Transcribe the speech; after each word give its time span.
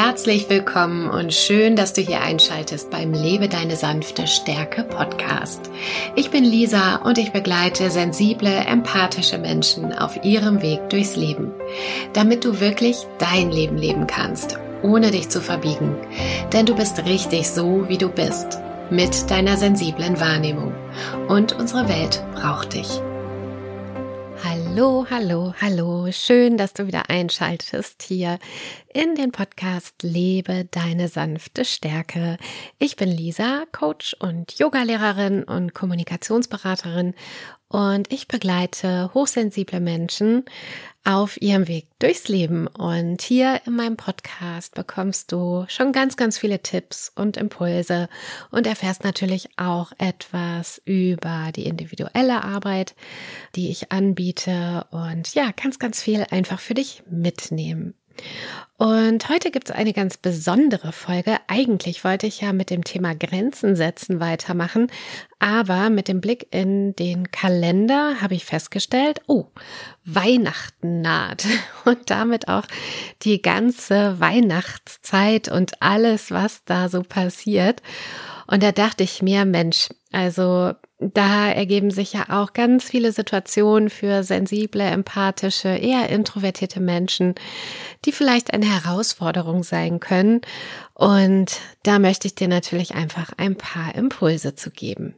Herzlich 0.00 0.48
willkommen 0.48 1.10
und 1.10 1.34
schön, 1.34 1.74
dass 1.74 1.92
du 1.92 2.00
hier 2.00 2.20
einschaltest 2.20 2.88
beim 2.88 3.12
Lebe 3.12 3.48
deine 3.48 3.74
sanfte 3.74 4.28
Stärke 4.28 4.84
Podcast. 4.84 5.72
Ich 6.14 6.30
bin 6.30 6.44
Lisa 6.44 7.02
und 7.02 7.18
ich 7.18 7.32
begleite 7.32 7.90
sensible, 7.90 8.48
empathische 8.48 9.38
Menschen 9.38 9.92
auf 9.92 10.22
ihrem 10.22 10.62
Weg 10.62 10.88
durchs 10.88 11.16
Leben, 11.16 11.50
damit 12.12 12.44
du 12.44 12.60
wirklich 12.60 12.96
dein 13.18 13.50
Leben 13.50 13.76
leben 13.76 14.06
kannst, 14.06 14.56
ohne 14.84 15.10
dich 15.10 15.30
zu 15.30 15.40
verbiegen. 15.40 15.96
Denn 16.52 16.64
du 16.64 16.76
bist 16.76 17.04
richtig 17.04 17.50
so, 17.50 17.88
wie 17.88 17.98
du 17.98 18.08
bist, 18.08 18.60
mit 18.90 19.28
deiner 19.32 19.56
sensiblen 19.56 20.20
Wahrnehmung. 20.20 20.74
Und 21.26 21.58
unsere 21.58 21.88
Welt 21.88 22.22
braucht 22.36 22.74
dich. 22.74 23.00
Hallo, 24.78 25.06
hallo, 25.10 25.54
hallo. 25.60 26.12
Schön, 26.12 26.56
dass 26.56 26.72
du 26.72 26.86
wieder 26.86 27.10
einschaltest 27.10 28.00
hier 28.00 28.38
in 28.94 29.16
den 29.16 29.32
Podcast 29.32 30.04
Lebe 30.04 30.68
deine 30.70 31.08
sanfte 31.08 31.64
Stärke. 31.64 32.36
Ich 32.78 32.94
bin 32.94 33.08
Lisa, 33.08 33.64
Coach 33.72 34.14
und 34.20 34.56
Yogalehrerin 34.56 35.42
und 35.42 35.74
Kommunikationsberaterin 35.74 37.14
und 37.66 38.12
ich 38.12 38.28
begleite 38.28 39.10
hochsensible 39.14 39.80
Menschen 39.80 40.44
auf 41.08 41.40
ihrem 41.40 41.68
Weg 41.68 41.86
durchs 41.98 42.28
Leben. 42.28 42.66
Und 42.66 43.22
hier 43.22 43.62
in 43.64 43.74
meinem 43.74 43.96
Podcast 43.96 44.74
bekommst 44.74 45.32
du 45.32 45.64
schon 45.68 45.92
ganz, 45.92 46.18
ganz 46.18 46.36
viele 46.36 46.60
Tipps 46.60 47.10
und 47.14 47.38
Impulse 47.38 48.10
und 48.50 48.66
erfährst 48.66 49.04
natürlich 49.04 49.48
auch 49.56 49.92
etwas 49.96 50.82
über 50.84 51.50
die 51.56 51.64
individuelle 51.64 52.44
Arbeit, 52.44 52.94
die 53.56 53.70
ich 53.70 53.90
anbiete 53.90 54.86
und 54.90 55.34
ja, 55.34 55.50
ganz, 55.56 55.78
ganz 55.78 56.02
viel 56.02 56.26
einfach 56.30 56.60
für 56.60 56.74
dich 56.74 57.02
mitnehmen. 57.08 57.94
Und 58.78 59.28
heute 59.28 59.50
gibt 59.50 59.70
es 59.70 59.74
eine 59.74 59.92
ganz 59.92 60.16
besondere 60.16 60.92
Folge. 60.92 61.36
Eigentlich 61.48 62.04
wollte 62.04 62.28
ich 62.28 62.42
ja 62.42 62.52
mit 62.52 62.70
dem 62.70 62.84
Thema 62.84 63.12
Grenzen 63.12 63.74
setzen 63.74 64.20
weitermachen, 64.20 64.86
aber 65.40 65.90
mit 65.90 66.06
dem 66.06 66.20
Blick 66.20 66.46
in 66.52 66.94
den 66.94 67.32
Kalender 67.32 68.20
habe 68.20 68.36
ich 68.36 68.44
festgestellt, 68.44 69.20
oh, 69.26 69.46
Weihnachten 70.04 71.00
naht 71.00 71.44
und 71.84 72.08
damit 72.08 72.46
auch 72.46 72.66
die 73.22 73.42
ganze 73.42 74.20
Weihnachtszeit 74.20 75.48
und 75.48 75.82
alles, 75.82 76.30
was 76.30 76.62
da 76.64 76.88
so 76.88 77.02
passiert. 77.02 77.82
Und 78.46 78.62
da 78.62 78.70
dachte 78.70 79.02
ich 79.02 79.22
mir, 79.22 79.44
Mensch, 79.44 79.88
also 80.12 80.72
da 81.00 81.48
ergeben 81.48 81.92
sich 81.92 82.12
ja 82.12 82.26
auch 82.28 82.52
ganz 82.52 82.84
viele 82.84 83.12
Situationen 83.12 83.88
für 83.88 84.24
sensible, 84.24 84.82
empathische, 84.82 85.68
eher 85.68 86.08
introvertierte 86.08 86.80
Menschen, 86.80 87.36
die 88.04 88.12
vielleicht 88.12 88.52
eine 88.52 88.66
Herausforderung 88.66 89.62
sein 89.62 90.00
können. 90.00 90.40
Und 90.94 91.60
da 91.84 92.00
möchte 92.00 92.26
ich 92.26 92.34
dir 92.34 92.48
natürlich 92.48 92.96
einfach 92.96 93.32
ein 93.36 93.54
paar 93.54 93.94
Impulse 93.94 94.56
zu 94.56 94.70
geben. 94.70 95.14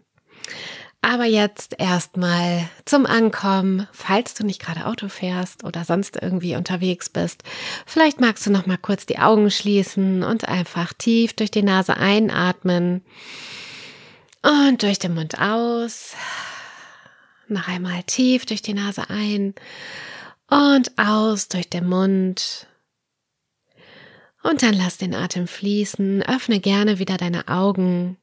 Aber 1.02 1.24
jetzt 1.24 1.76
erstmal 1.78 2.68
zum 2.84 3.06
Ankommen, 3.06 3.88
falls 3.90 4.34
du 4.34 4.44
nicht 4.44 4.60
gerade 4.60 4.84
Auto 4.84 5.08
fährst 5.08 5.64
oder 5.64 5.86
sonst 5.86 6.18
irgendwie 6.20 6.56
unterwegs 6.56 7.08
bist. 7.08 7.42
Vielleicht 7.86 8.20
magst 8.20 8.44
du 8.44 8.50
noch 8.50 8.66
mal 8.66 8.76
kurz 8.76 9.06
die 9.06 9.18
Augen 9.18 9.50
schließen 9.50 10.22
und 10.22 10.46
einfach 10.46 10.92
tief 10.92 11.32
durch 11.32 11.50
die 11.50 11.62
Nase 11.62 11.96
einatmen 11.96 13.02
und 14.42 14.82
durch 14.82 14.98
den 14.98 15.14
Mund 15.14 15.40
aus. 15.40 16.14
Noch 17.48 17.68
einmal 17.68 18.02
tief 18.04 18.46
durch 18.46 18.62
die 18.62 18.74
Nase 18.74 19.10
ein 19.10 19.54
und 20.48 20.96
aus 20.98 21.48
durch 21.48 21.68
den 21.68 21.88
Mund. 21.88 22.66
Und 24.42 24.62
dann 24.62 24.74
lass 24.74 24.96
den 24.96 25.14
Atem 25.14 25.46
fließen, 25.46 26.22
öffne 26.22 26.60
gerne 26.60 26.98
wieder 26.98 27.16
deine 27.16 27.48
Augen 27.48 28.16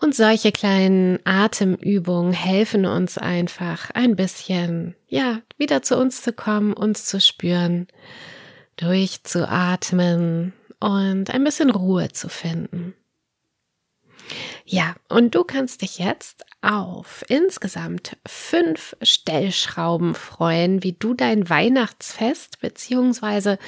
und 0.00 0.14
solche 0.14 0.52
kleinen 0.52 1.18
Atemübungen 1.24 2.32
helfen 2.32 2.86
uns 2.86 3.18
einfach 3.18 3.90
ein 3.90 4.14
bisschen, 4.14 4.94
ja, 5.08 5.40
wieder 5.56 5.82
zu 5.82 5.96
uns 5.96 6.22
zu 6.22 6.32
kommen, 6.32 6.72
uns 6.72 7.04
zu 7.06 7.20
spüren, 7.20 7.88
durchzuatmen 8.76 10.52
und 10.78 11.30
ein 11.30 11.42
bisschen 11.42 11.70
Ruhe 11.70 12.10
zu 12.12 12.28
finden. 12.28 12.94
Ja, 14.64 14.94
und 15.08 15.34
du 15.34 15.44
kannst 15.44 15.82
dich 15.82 15.98
jetzt 15.98 16.44
auf 16.60 17.24
insgesamt 17.28 18.16
fünf 18.26 18.96
Stellschrauben 19.00 20.14
freuen, 20.14 20.82
wie 20.82 20.92
du 20.92 21.14
dein 21.14 21.48
Weihnachtsfest 21.48 22.60
beziehungsweise 22.60 23.58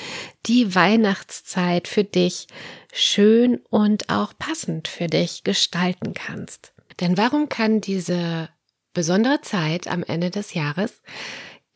die 0.46 0.74
Weihnachtszeit 0.74 1.88
für 1.88 2.04
dich 2.04 2.48
schön 2.92 3.60
und 3.70 4.10
auch 4.10 4.32
passend 4.38 4.88
für 4.88 5.06
dich 5.06 5.44
gestalten 5.44 6.14
kannst. 6.14 6.72
Denn 7.00 7.16
warum 7.16 7.48
kann 7.48 7.80
diese 7.80 8.48
besondere 8.92 9.40
Zeit 9.40 9.86
am 9.86 10.02
Ende 10.02 10.30
des 10.30 10.54
Jahres 10.54 11.00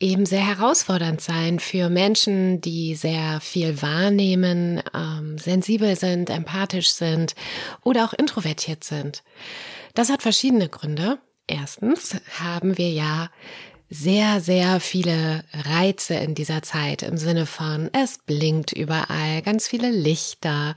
eben 0.05 0.27
sehr 0.27 0.47
herausfordernd 0.47 1.23
sein 1.23 1.59
für 1.59 1.89
Menschen, 1.89 2.61
die 2.61 2.95
sehr 2.95 3.41
viel 3.41 3.81
wahrnehmen, 3.81 4.83
ähm, 4.93 5.39
sensibel 5.39 5.97
sind, 5.97 6.29
empathisch 6.29 6.91
sind 6.91 7.35
oder 7.83 8.05
auch 8.05 8.13
introvertiert 8.13 8.85
sind. 8.85 9.23
Das 9.95 10.11
hat 10.11 10.21
verschiedene 10.21 10.69
Gründe. 10.69 11.19
Erstens 11.47 12.17
haben 12.39 12.77
wir 12.77 12.91
ja 12.91 13.31
sehr, 13.95 14.41
sehr 14.41 14.81
viele 14.81 15.45
Reize 15.53 16.15
in 16.15 16.35
dieser 16.35 16.63
Zeit 16.63 17.03
im 17.03 17.17
Sinne 17.17 17.47
von, 17.47 17.91
es 17.93 18.19
blinkt 18.19 18.73
überall, 18.73 19.41
ganz 19.43 19.69
viele 19.69 19.91
Lichter, 19.91 20.75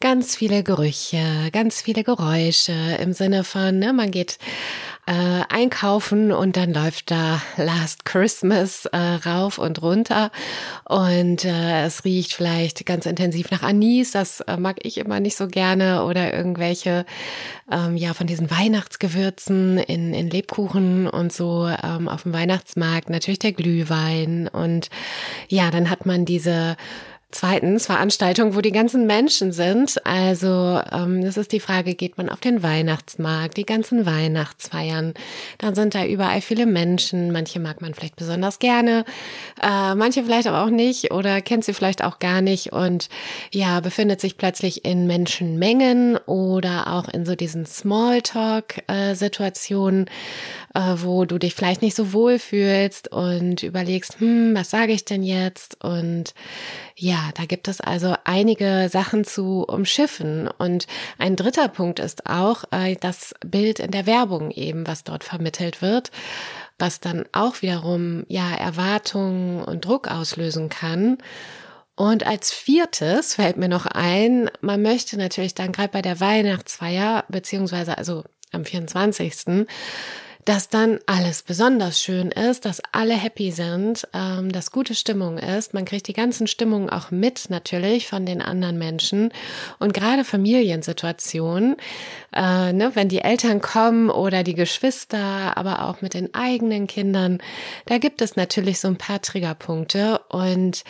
ganz 0.00 0.34
viele 0.34 0.64
Gerüche, 0.64 1.50
ganz 1.52 1.80
viele 1.80 2.02
Geräusche 2.02 2.72
im 3.00 3.12
Sinne 3.12 3.44
von, 3.44 3.78
ne, 3.78 3.92
man 3.92 4.10
geht 4.10 4.38
äh, 5.08 5.42
einkaufen 5.48 6.32
und 6.32 6.58
dann 6.58 6.74
läuft 6.74 7.10
da 7.10 7.40
Last 7.56 8.04
Christmas 8.04 8.84
äh, 8.86 8.98
rauf 8.98 9.56
und 9.56 9.80
runter. 9.80 10.30
Und 10.84 11.46
äh, 11.46 11.86
es 11.86 12.04
riecht 12.04 12.34
vielleicht 12.34 12.84
ganz 12.84 13.06
intensiv 13.06 13.50
nach 13.50 13.62
Anis, 13.62 14.10
das 14.10 14.40
äh, 14.40 14.58
mag 14.58 14.76
ich 14.82 14.98
immer 14.98 15.18
nicht 15.20 15.36
so 15.36 15.48
gerne. 15.48 16.04
Oder 16.04 16.34
irgendwelche 16.34 17.06
ähm, 17.72 17.96
ja 17.96 18.12
von 18.12 18.26
diesen 18.26 18.50
Weihnachtsgewürzen 18.50 19.78
in, 19.78 20.12
in 20.12 20.28
Lebkuchen 20.28 21.08
und 21.08 21.32
so 21.32 21.66
ähm, 21.66 22.08
auf 22.08 22.24
dem 22.24 22.34
Weihnachtsmarkt 22.48 23.10
natürlich 23.10 23.40
der 23.40 23.52
Glühwein 23.52 24.48
und 24.48 24.88
ja, 25.48 25.70
dann 25.70 25.90
hat 25.90 26.06
man 26.06 26.24
diese 26.24 26.76
Zweitens 27.30 27.84
Veranstaltungen, 27.84 28.54
wo 28.54 28.62
die 28.62 28.72
ganzen 28.72 29.06
Menschen 29.06 29.52
sind. 29.52 30.00
Also 30.06 30.80
ähm, 30.90 31.22
das 31.22 31.36
ist 31.36 31.52
die 31.52 31.60
Frage, 31.60 31.94
geht 31.94 32.16
man 32.16 32.30
auf 32.30 32.40
den 32.40 32.62
Weihnachtsmarkt, 32.62 33.58
die 33.58 33.66
ganzen 33.66 34.06
Weihnachtsfeiern. 34.06 35.12
Dann 35.58 35.74
sind 35.74 35.94
da 35.94 36.06
überall 36.06 36.40
viele 36.40 36.64
Menschen. 36.64 37.30
Manche 37.30 37.60
mag 37.60 37.82
man 37.82 37.92
vielleicht 37.92 38.16
besonders 38.16 38.60
gerne, 38.60 39.04
äh, 39.60 39.94
manche 39.94 40.24
vielleicht 40.24 40.46
aber 40.46 40.64
auch 40.64 40.70
nicht 40.70 41.12
oder 41.12 41.42
kennt 41.42 41.66
sie 41.66 41.74
vielleicht 41.74 42.02
auch 42.02 42.18
gar 42.18 42.40
nicht 42.40 42.72
und 42.72 43.10
ja, 43.52 43.80
befindet 43.80 44.22
sich 44.22 44.38
plötzlich 44.38 44.86
in 44.86 45.06
Menschenmengen 45.06 46.16
oder 46.24 46.94
auch 46.94 47.10
in 47.10 47.26
so 47.26 47.34
diesen 47.34 47.66
Smalltalk-Situationen, 47.66 50.06
äh, 50.74 50.94
wo 50.96 51.24
du 51.24 51.38
dich 51.38 51.54
vielleicht 51.54 51.82
nicht 51.82 51.96
so 51.96 52.12
wohl 52.12 52.38
fühlst 52.38 53.08
und 53.10 53.62
überlegst, 53.62 54.20
hm, 54.20 54.54
was 54.54 54.70
sage 54.70 54.92
ich 54.92 55.04
denn 55.04 55.22
jetzt? 55.22 55.82
Und 55.82 56.34
ja, 56.96 57.30
da 57.34 57.44
gibt 57.44 57.68
es 57.68 57.80
also 57.80 58.14
einige 58.24 58.88
Sachen 58.90 59.24
zu 59.24 59.64
umschiffen. 59.64 60.48
Und 60.58 60.86
ein 61.18 61.36
dritter 61.36 61.68
Punkt 61.68 61.98
ist 61.98 62.26
auch 62.26 62.64
äh, 62.70 62.96
das 62.96 63.34
Bild 63.46 63.78
in 63.80 63.90
der 63.90 64.06
Werbung 64.06 64.50
eben, 64.50 64.86
was 64.86 65.04
dort 65.04 65.24
vermittelt 65.24 65.82
wird, 65.82 66.10
was 66.78 67.00
dann 67.00 67.24
auch 67.32 67.62
wiederum 67.62 68.24
ja 68.28 68.54
Erwartungen 68.54 69.62
und 69.62 69.84
Druck 69.84 70.08
auslösen 70.08 70.68
kann. 70.68 71.18
Und 71.96 72.24
als 72.24 72.52
viertes 72.52 73.34
fällt 73.34 73.56
mir 73.56 73.68
noch 73.68 73.84
ein, 73.86 74.48
man 74.60 74.82
möchte 74.82 75.16
natürlich 75.16 75.54
dann 75.54 75.72
gerade 75.72 75.88
bei 75.88 76.00
der 76.00 76.20
Weihnachtsfeier, 76.20 77.24
beziehungsweise 77.28 77.98
also 77.98 78.22
am 78.52 78.64
24 78.64 79.34
dass 80.48 80.70
dann 80.70 80.98
alles 81.04 81.42
besonders 81.42 82.00
schön 82.00 82.30
ist, 82.30 82.64
dass 82.64 82.80
alle 82.92 83.12
happy 83.12 83.50
sind, 83.50 84.08
ähm, 84.14 84.50
dass 84.50 84.70
gute 84.70 84.94
Stimmung 84.94 85.36
ist. 85.36 85.74
Man 85.74 85.84
kriegt 85.84 86.08
die 86.08 86.14
ganzen 86.14 86.46
Stimmungen 86.46 86.88
auch 86.88 87.10
mit 87.10 87.50
natürlich 87.50 88.06
von 88.06 88.24
den 88.24 88.40
anderen 88.40 88.78
Menschen 88.78 89.30
und 89.78 89.92
gerade 89.92 90.24
Familiensituationen, 90.24 91.76
äh, 92.32 92.72
ne, 92.72 92.92
wenn 92.94 93.10
die 93.10 93.20
Eltern 93.20 93.60
kommen 93.60 94.08
oder 94.08 94.42
die 94.42 94.54
Geschwister, 94.54 95.58
aber 95.58 95.84
auch 95.84 96.00
mit 96.00 96.14
den 96.14 96.32
eigenen 96.32 96.86
Kindern, 96.86 97.42
da 97.84 97.98
gibt 97.98 98.22
es 98.22 98.34
natürlich 98.34 98.80
so 98.80 98.88
ein 98.88 98.96
paar 98.96 99.20
Triggerpunkte 99.20 100.18
und 100.30 100.82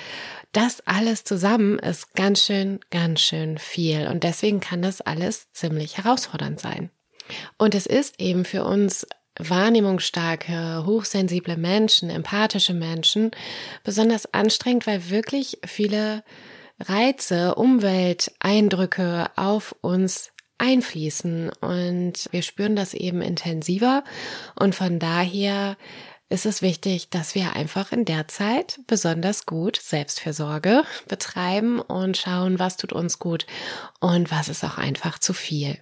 das 0.53 0.87
alles 0.87 1.25
zusammen 1.25 1.81
ist 1.81 2.15
ganz 2.15 2.45
schön, 2.45 2.79
ganz 2.93 3.23
schön 3.23 3.59
viel 3.59 4.07
und 4.07 4.23
deswegen 4.23 4.61
kann 4.61 4.83
das 4.83 5.01
alles 5.01 5.51
ziemlich 5.51 5.97
herausfordernd 5.97 6.61
sein. 6.61 6.91
Und 7.59 7.75
es 7.75 7.87
ist 7.87 8.21
eben 8.21 8.45
für 8.45 8.65
uns 8.65 9.07
wahrnehmungsstarke, 9.39 10.85
hochsensible 10.87 11.57
Menschen, 11.57 12.11
empathische 12.11 12.75
Menschen 12.75 13.31
besonders 13.85 14.33
anstrengend, 14.33 14.87
weil 14.87 15.11
wirklich 15.11 15.59
viele 15.67 16.23
Reize, 16.81 17.55
Umwelteindrücke 17.55 19.31
auf 19.37 19.75
uns 19.81 20.33
einfließen 20.59 21.51
und 21.61 22.29
wir 22.31 22.43
spüren 22.43 22.77
das 22.77 22.95
eben 22.95 23.23
intensiver 23.23 24.05
und 24.57 24.75
von 24.75 24.99
daher 24.99 25.77
ist 26.31 26.45
es 26.45 26.61
wichtig, 26.61 27.09
dass 27.09 27.35
wir 27.35 27.55
einfach 27.55 27.91
in 27.91 28.05
der 28.05 28.29
Zeit 28.29 28.81
besonders 28.87 29.47
gut 29.47 29.77
Selbstfürsorge 29.77 30.85
betreiben 31.09 31.81
und 31.81 32.17
schauen, 32.17 32.59
was 32.59 32.77
tut 32.77 32.93
uns 32.93 33.19
gut 33.19 33.47
und 34.01 34.31
was 34.31 34.49
ist 34.49 34.63
auch 34.63 34.77
einfach 34.77 35.19
zu 35.19 35.33
viel. 35.33 35.79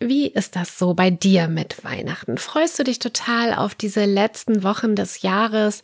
Wie 0.00 0.28
ist 0.28 0.54
das 0.54 0.78
so 0.78 0.94
bei 0.94 1.10
dir 1.10 1.48
mit 1.48 1.84
Weihnachten? 1.84 2.38
Freust 2.38 2.78
du 2.78 2.84
dich 2.84 3.00
total 3.00 3.54
auf 3.54 3.74
diese 3.74 4.04
letzten 4.04 4.62
Wochen 4.62 4.94
des 4.94 5.22
Jahres 5.22 5.82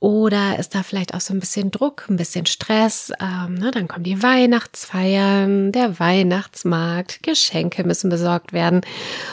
oder 0.00 0.60
ist 0.60 0.76
da 0.76 0.84
vielleicht 0.84 1.12
auch 1.12 1.20
so 1.20 1.34
ein 1.34 1.40
bisschen 1.40 1.72
Druck, 1.72 2.04
ein 2.08 2.16
bisschen 2.16 2.46
Stress? 2.46 3.10
Ähm, 3.20 3.54
ne, 3.54 3.72
dann 3.72 3.88
kommen 3.88 4.04
die 4.04 4.22
Weihnachtsfeiern, 4.22 5.72
der 5.72 5.98
Weihnachtsmarkt, 5.98 7.24
Geschenke 7.24 7.82
müssen 7.82 8.08
besorgt 8.08 8.52
werden. 8.52 8.82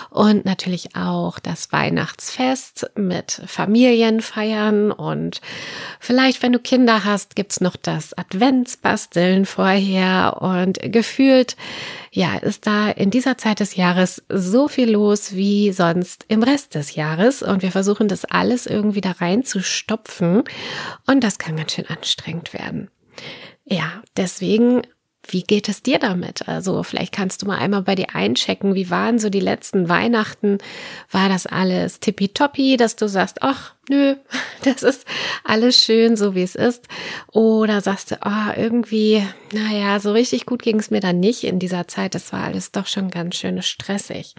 Und 0.10 0.44
natürlich 0.44 0.96
auch 0.96 1.38
das 1.38 1.72
Weihnachtsfest 1.72 2.90
mit 2.96 3.44
Familienfeiern. 3.46 4.92
Und 4.92 5.40
vielleicht, 6.00 6.42
wenn 6.42 6.54
du 6.54 6.60
Kinder 6.60 7.06
hast, 7.06 7.36
gibt's 7.36 7.62
noch 7.62 7.76
das 7.76 8.18
Adventsbasteln 8.18 9.46
vorher. 9.46 10.42
Und 10.42 10.80
gefühlt, 10.82 11.58
ja, 12.10 12.38
ist 12.38 12.66
da 12.66 12.90
in 12.90 13.12
dieser 13.12 13.38
Zeit 13.38 13.60
des 13.60 13.76
Jahres 13.76 14.24
so 14.30 14.68
viel 14.68 14.90
los 14.90 15.36
wie 15.36 15.72
sonst 15.74 16.26
im 16.28 16.42
Rest 16.42 16.74
des 16.74 16.96
Jahres. 16.96 17.44
Und 17.44 17.62
wir 17.62 17.72
versuchen 17.72 18.08
das 18.08 18.26
alles 18.26 18.66
irgendwie 18.66 19.02
da 19.02 19.12
reinzustopfen 19.12 20.44
und 21.06 21.24
das 21.24 21.38
kann 21.38 21.56
ganz 21.56 21.74
schön 21.74 21.88
anstrengend 21.88 22.54
werden. 22.54 22.90
Ja, 23.66 24.04
deswegen 24.18 24.82
wie 25.28 25.44
geht 25.44 25.70
es 25.70 25.82
dir 25.82 26.00
damit? 26.00 26.48
Also 26.48 26.84
vielleicht 26.84 27.14
kannst 27.14 27.42
du 27.42 27.48
mal 27.48 27.58
einmal 27.58 27.82
bei 27.82 27.96
dir 27.96 28.14
einchecken, 28.14 28.76
wie 28.76 28.90
waren 28.90 29.20
so 29.20 29.30
die 29.30 29.40
letzten 29.40 29.90
Weihnachten? 29.90 30.60
War 31.12 31.30
das 31.30 31.46
alles 31.48 32.00
tippitoppi, 32.00 32.78
dass 32.78 32.96
du 32.96 33.08
sagst, 33.08 33.42
ach 33.42 33.74
nö, 33.90 34.16
das 34.64 34.84
ist 34.84 35.06
alles 35.44 35.82
schön, 35.82 36.16
so 36.16 36.36
wie 36.36 36.44
es 36.44 36.56
ist? 36.56 36.88
Oder 37.32 37.82
sagst 37.82 38.12
du, 38.12 38.20
oh, 38.24 38.52
irgendwie, 38.56 39.24
naja, 39.54 40.00
so 40.00 40.12
richtig 40.12 40.46
gut 40.46 40.62
ging 40.62 40.80
es 40.80 40.92
mir 40.92 41.02
dann 41.02 41.20
nicht 41.20 41.44
in 41.44 41.60
dieser 41.60 41.88
Zeit, 41.88 42.16
das 42.16 42.32
war 42.32 42.44
alles 42.44 42.72
doch 42.72 42.88
schon 42.88 43.10
ganz 43.10 43.36
schön 43.36 43.62
stressig. 43.62 44.36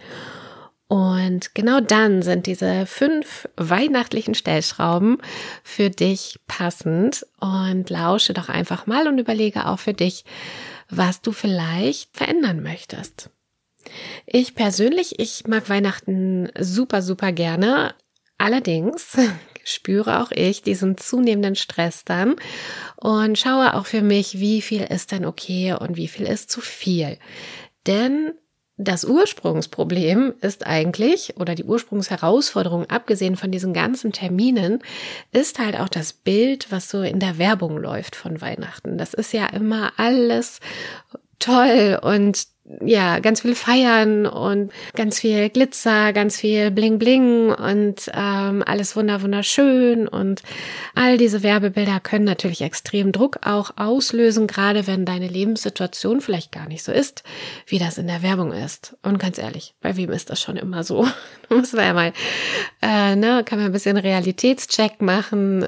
Und 0.87 1.53
genau 1.53 1.81
dann 1.81 2.21
sind 2.21 2.45
diese 2.45 2.85
fünf 2.85 3.49
weihnachtlichen 3.57 4.35
Stellschrauben 4.35 5.17
für 5.63 5.89
dich 5.89 6.39
passend 6.47 7.25
und 7.41 7.89
lausche 7.89 8.33
doch 8.33 8.47
einfach 8.47 8.87
mal 8.87 9.07
und 9.07 9.17
überlege 9.17 9.65
auch 9.65 9.79
für 9.79 9.93
dich, 9.93 10.23
was 10.89 11.21
du 11.21 11.33
vielleicht 11.33 12.15
verändern 12.15 12.63
möchtest. 12.63 13.29
Ich 14.25 14.55
persönlich, 14.55 15.19
ich 15.19 15.45
mag 15.47 15.69
Weihnachten 15.69 16.49
super, 16.57 17.01
super 17.01 17.33
gerne. 17.33 17.93
Allerdings 18.37 19.17
spüre 19.65 20.21
auch 20.21 20.31
ich 20.31 20.61
diesen 20.61 20.97
zunehmenden 20.97 21.55
Stress 21.55 22.05
dann 22.05 22.35
und 22.95 23.37
schaue 23.37 23.73
auch 23.75 23.85
für 23.85 24.01
mich, 24.01 24.39
wie 24.39 24.61
viel 24.61 24.83
ist 24.83 25.11
denn 25.11 25.25
okay 25.25 25.73
und 25.73 25.97
wie 25.97 26.07
viel 26.07 26.25
ist 26.25 26.49
zu 26.49 26.61
viel. 26.61 27.17
Denn 27.85 28.33
das 28.77 29.05
Ursprungsproblem 29.05 30.35
ist 30.41 30.65
eigentlich, 30.65 31.35
oder 31.37 31.55
die 31.55 31.63
Ursprungsherausforderung, 31.63 32.89
abgesehen 32.89 33.35
von 33.35 33.51
diesen 33.51 33.73
ganzen 33.73 34.11
Terminen, 34.11 34.83
ist 35.31 35.57
halt 35.57 35.79
auch 35.79 35.89
das 35.89 36.13
Bild, 36.13 36.71
was 36.71 36.89
so 36.89 37.01
in 37.01 37.19
der 37.19 37.39
Werbung 37.39 37.77
läuft 37.77 38.15
von 38.15 38.39
Weihnachten. 38.39 38.99
Das 38.99 39.15
ist 39.15 39.33
ja 39.33 39.47
immer 39.47 39.93
alles 39.97 40.59
toll 41.39 41.99
und 42.01 42.47
ja, 42.81 43.19
ganz 43.19 43.41
viel 43.41 43.55
feiern 43.55 44.25
und 44.25 44.71
ganz 44.93 45.19
viel 45.19 45.49
Glitzer, 45.49 46.11
ganz 46.11 46.37
viel 46.37 46.69
Bling 46.69 46.99
Bling 46.99 47.51
und 47.51 48.11
ähm, 48.13 48.61
alles 48.65 48.95
wunder 48.95 49.21
wunderschön 49.21 50.07
und 50.07 50.43
all 50.93 51.17
diese 51.17 51.43
Werbebilder 51.43 51.99
können 52.01 52.25
natürlich 52.25 52.61
extrem 52.61 53.11
Druck 53.13 53.39
auch 53.45 53.71
auslösen, 53.77 54.47
gerade 54.47 54.85
wenn 54.85 55.05
deine 55.05 55.27
Lebenssituation 55.27 56.19
vielleicht 56.19 56.51
gar 56.51 56.67
nicht 56.67 56.83
so 56.83 56.91
ist, 56.91 57.23
wie 57.67 57.79
das 57.79 57.97
in 57.97 58.07
der 58.07 58.21
Werbung 58.21 58.51
ist. 58.51 58.97
Und 59.01 59.17
ganz 59.17 59.37
ehrlich, 59.37 59.75
bei 59.81 59.95
wem 59.95 60.11
ist 60.11 60.29
das 60.29 60.41
schon 60.41 60.57
immer 60.57 60.83
so? 60.83 61.07
Muss 61.49 61.71
man 61.71 61.85
ja 61.85 61.93
mal, 61.93 62.13
äh, 62.81 63.15
ne, 63.15 63.43
kann 63.45 63.59
man 63.59 63.67
ein 63.67 63.73
bisschen 63.73 63.97
Realitätscheck 63.97 65.01
machen. 65.01 65.65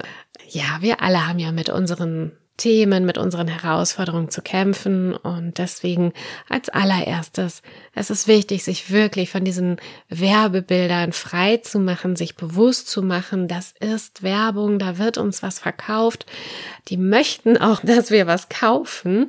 Ja, 0.48 0.78
wir 0.80 1.00
alle 1.00 1.26
haben 1.26 1.38
ja 1.38 1.52
mit 1.52 1.70
unseren 1.70 2.32
Themen, 2.60 3.06
mit 3.06 3.16
unseren 3.16 3.48
Herausforderungen 3.48 4.28
zu 4.28 4.42
kämpfen. 4.42 5.14
Und 5.16 5.56
deswegen 5.56 6.12
als 6.48 6.68
allererstes, 6.68 7.62
es 7.94 8.10
ist 8.10 8.28
wichtig, 8.28 8.62
sich 8.64 8.90
wirklich 8.90 9.30
von 9.30 9.44
diesen 9.44 9.78
Werbebildern 10.10 11.12
frei 11.12 11.56
zu 11.56 11.80
machen, 11.80 12.16
sich 12.16 12.36
bewusst 12.36 12.88
zu 12.88 13.02
machen, 13.02 13.48
das 13.48 13.72
ist 13.80 14.22
Werbung, 14.22 14.78
da 14.78 14.98
wird 14.98 15.16
uns 15.16 15.42
was 15.42 15.58
verkauft. 15.58 16.26
Die 16.88 16.98
möchten 16.98 17.56
auch, 17.56 17.80
dass 17.82 18.10
wir 18.10 18.26
was 18.26 18.50
kaufen. 18.50 19.28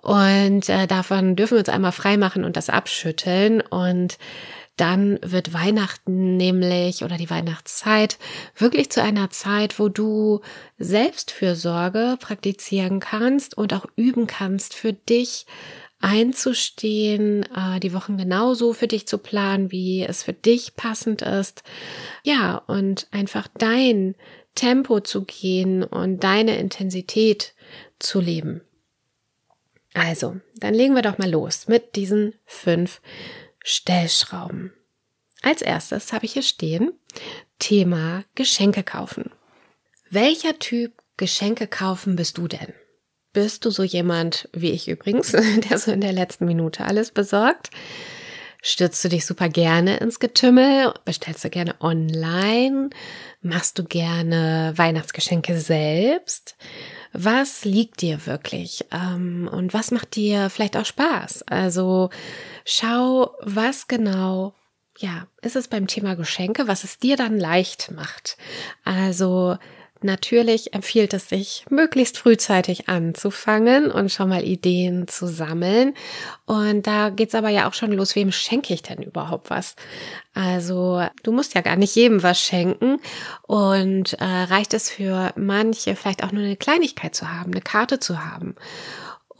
Und 0.00 0.68
äh, 0.70 0.86
davon 0.86 1.36
dürfen 1.36 1.54
wir 1.54 1.60
uns 1.60 1.68
einmal 1.68 1.92
frei 1.92 2.16
machen 2.16 2.42
und 2.42 2.56
das 2.56 2.70
abschütteln. 2.70 3.60
Und 3.60 4.16
dann 4.76 5.18
wird 5.22 5.52
Weihnachten 5.52 6.36
nämlich 6.36 7.04
oder 7.04 7.16
die 7.16 7.30
Weihnachtszeit 7.30 8.18
wirklich 8.56 8.90
zu 8.90 9.02
einer 9.02 9.30
Zeit, 9.30 9.78
wo 9.78 9.88
du 9.88 10.40
Selbstfürsorge 10.78 12.16
praktizieren 12.18 12.98
kannst 13.00 13.56
und 13.56 13.74
auch 13.74 13.86
üben 13.96 14.26
kannst 14.26 14.74
für 14.74 14.92
dich 14.92 15.46
einzustehen, 16.00 17.44
äh, 17.54 17.80
die 17.80 17.94
Wochen 17.94 18.16
genauso 18.16 18.72
für 18.72 18.88
dich 18.88 19.06
zu 19.06 19.18
planen, 19.18 19.70
wie 19.70 20.02
es 20.02 20.22
für 20.24 20.32
dich 20.32 20.74
passend 20.74 21.22
ist. 21.22 21.62
Ja, 22.24 22.56
und 22.66 23.06
einfach 23.12 23.48
dein 23.56 24.16
Tempo 24.54 25.00
zu 25.00 25.24
gehen 25.24 25.84
und 25.84 26.24
deine 26.24 26.58
Intensität 26.58 27.54
zu 27.98 28.20
leben. 28.20 28.62
Also, 29.94 30.36
dann 30.56 30.74
legen 30.74 30.94
wir 30.94 31.02
doch 31.02 31.18
mal 31.18 31.30
los 31.30 31.68
mit 31.68 31.96
diesen 31.96 32.34
fünf 32.46 33.00
Stellschrauben. 33.64 34.72
Als 35.42 35.62
erstes 35.62 36.12
habe 36.12 36.24
ich 36.24 36.34
hier 36.34 36.42
stehen 36.42 36.92
Thema 37.58 38.24
Geschenke 38.34 38.82
kaufen. 38.82 39.30
Welcher 40.10 40.58
Typ 40.58 41.02
Geschenke 41.16 41.66
kaufen 41.66 42.16
bist 42.16 42.38
du 42.38 42.48
denn? 42.48 42.72
Bist 43.32 43.64
du 43.64 43.70
so 43.70 43.82
jemand 43.82 44.48
wie 44.52 44.70
ich 44.70 44.88
übrigens, 44.88 45.32
der 45.70 45.78
so 45.78 45.90
in 45.92 46.00
der 46.00 46.12
letzten 46.12 46.44
Minute 46.44 46.84
alles 46.84 47.12
besorgt? 47.12 47.70
Stürzt 48.64 49.02
du 49.04 49.08
dich 49.08 49.26
super 49.26 49.48
gerne 49.48 49.96
ins 49.96 50.20
Getümmel? 50.20 50.94
Bestellst 51.04 51.42
du 51.42 51.50
gerne 51.50 51.74
online? 51.80 52.90
Machst 53.40 53.76
du 53.76 53.82
gerne 53.82 54.72
Weihnachtsgeschenke 54.76 55.58
selbst? 55.58 56.56
Was 57.12 57.64
liegt 57.64 58.02
dir 58.02 58.24
wirklich? 58.24 58.86
Ähm, 58.92 59.50
und 59.50 59.74
was 59.74 59.90
macht 59.90 60.14
dir 60.14 60.48
vielleicht 60.48 60.76
auch 60.76 60.86
Spaß? 60.86 61.42
Also 61.48 62.10
schau, 62.64 63.34
was 63.40 63.88
genau 63.88 64.54
ja, 64.98 65.26
ist 65.40 65.56
es 65.56 65.66
beim 65.68 65.88
Thema 65.88 66.14
Geschenke, 66.14 66.68
was 66.68 66.84
es 66.84 66.98
dir 66.98 67.16
dann 67.16 67.40
leicht 67.40 67.90
macht. 67.90 68.36
Also 68.84 69.56
Natürlich 70.02 70.74
empfiehlt 70.74 71.14
es 71.14 71.28
sich, 71.28 71.64
möglichst 71.70 72.18
frühzeitig 72.18 72.88
anzufangen 72.88 73.90
und 73.90 74.10
schon 74.10 74.28
mal 74.28 74.44
Ideen 74.44 75.08
zu 75.08 75.26
sammeln. 75.26 75.94
Und 76.46 76.86
da 76.86 77.10
geht's 77.10 77.34
aber 77.34 77.50
ja 77.50 77.68
auch 77.68 77.74
schon 77.74 77.92
los, 77.92 78.16
wem 78.16 78.32
schenke 78.32 78.74
ich 78.74 78.82
denn 78.82 79.02
überhaupt 79.02 79.50
was? 79.50 79.76
Also 80.34 81.04
du 81.22 81.32
musst 81.32 81.54
ja 81.54 81.60
gar 81.60 81.76
nicht 81.76 81.94
jedem 81.94 82.22
was 82.22 82.40
schenken. 82.40 82.98
Und 83.42 84.14
äh, 84.14 84.24
reicht 84.24 84.74
es 84.74 84.90
für 84.90 85.32
manche 85.36 85.96
vielleicht 85.96 86.24
auch 86.24 86.32
nur 86.32 86.44
eine 86.44 86.56
Kleinigkeit 86.56 87.14
zu 87.14 87.30
haben, 87.30 87.52
eine 87.52 87.62
Karte 87.62 88.00
zu 88.00 88.24
haben. 88.24 88.54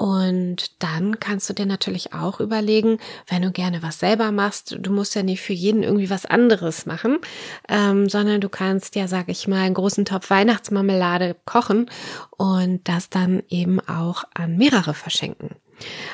Und 0.03 0.83
dann 0.83 1.21
kannst 1.21 1.49
du 1.49 1.53
dir 1.53 1.65
natürlich 1.65 2.13
auch 2.13 2.41
überlegen, 2.41 2.99
wenn 3.29 3.43
du 3.43 3.53
gerne 3.53 3.85
was 3.85 4.01
selber 4.01 4.33
machst, 4.33 4.77
du 4.81 4.91
musst 4.91 5.15
ja 5.15 5.23
nicht 5.23 5.43
für 5.43 5.53
jeden 5.53 5.85
irgendwie 5.85 6.11
was 6.11 6.27
anderes 6.27 6.87
machen, 6.87 7.21
ähm, 7.69 8.09
sondern 8.09 8.41
du 8.41 8.49
kannst 8.49 8.97
ja, 8.97 9.07
sag 9.07 9.29
ich 9.29 9.47
mal, 9.47 9.61
einen 9.61 9.75
großen 9.75 10.05
Topf 10.05 10.29
Weihnachtsmarmelade 10.29 11.37
kochen 11.45 11.89
und 12.37 12.81
das 12.89 13.11
dann 13.11 13.45
eben 13.49 13.79
auch 13.79 14.25
an 14.35 14.57
mehrere 14.57 14.93
verschenken. 14.93 15.51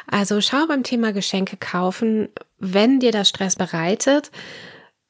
Also 0.07 0.43
schau 0.43 0.67
beim 0.67 0.83
Thema 0.83 1.15
Geschenke 1.15 1.57
kaufen, 1.57 2.29
wenn 2.59 3.01
dir 3.01 3.11
das 3.11 3.31
Stress 3.31 3.57
bereitet, 3.57 4.31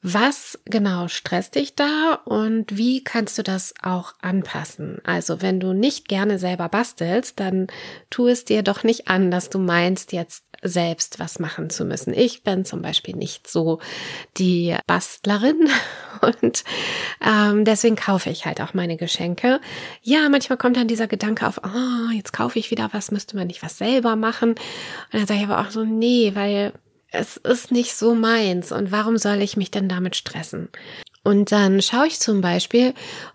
Was 0.01 0.57
genau 0.63 1.09
stresst 1.09 1.55
dich 1.55 1.75
da 1.75 2.21
und 2.23 2.77
wie 2.77 3.03
kannst 3.03 3.37
du 3.37 3.43
das 3.43 3.73
auch 3.81 4.13
anpassen? 4.21 4.99
Also 5.03 5.41
wenn 5.41 5.59
du 5.59 5.73
nicht 5.73 6.07
gerne 6.07 6.39
selber 6.39 6.69
bastelst, 6.69 7.37
dann 7.37 7.67
tu 8.09 8.27
es 8.27 8.45
dir 8.45 8.63
doch 8.63 8.85
nicht 8.85 9.09
an, 9.09 9.29
dass 9.29 9.49
du 9.49 9.59
meinst, 9.59 10.13
jetzt 10.13 10.45
selbst 10.61 11.19
was 11.19 11.39
machen 11.39 11.69
zu 11.69 11.83
müssen. 11.83 12.13
Ich 12.13 12.43
bin 12.43 12.63
zum 12.63 12.81
Beispiel 12.81 13.17
nicht 13.17 13.49
so 13.49 13.79
die 14.37 14.73
Bastlerin 14.87 15.67
und 16.21 16.63
ähm, 17.21 17.65
deswegen 17.65 17.97
kaufe 17.97 18.29
ich 18.29 18.45
halt 18.45 18.61
auch 18.61 18.73
meine 18.73 18.95
Geschenke. 18.95 19.59
Ja, 20.01 20.29
manchmal 20.29 20.57
kommt 20.57 20.77
dann 20.77 20.87
dieser 20.87 21.07
Gedanke 21.07 21.45
auf, 21.45 21.59
oh, 21.61 22.11
jetzt 22.13 22.31
kaufe 22.31 22.57
ich 22.57 22.71
wieder 22.71 22.89
was, 22.93 23.11
müsste 23.11 23.35
man 23.35 23.47
nicht 23.47 23.63
was 23.63 23.77
selber 23.77 24.15
machen? 24.15 24.51
Und 24.51 24.59
dann 25.11 25.27
sage 25.27 25.41
ich 25.41 25.49
aber 25.49 25.59
auch 25.59 25.71
so, 25.71 25.83
nee, 25.83 26.31
weil 26.35 26.71
es 27.11 27.37
ist 27.37 27.71
nicht 27.71 27.95
so 27.95 28.13
meins 28.15 28.71
und 28.71 28.91
warum 28.91 29.17
soll 29.17 29.41
ich 29.41 29.57
mich 29.57 29.71
denn 29.71 29.89
damit 29.89 30.15
stressen? 30.15 30.69
Und 31.23 31.51
dann 31.51 31.81
schaue 31.81 32.07
ich 32.07 32.19
zum 32.19 32.41
Beispiel, 32.41 32.93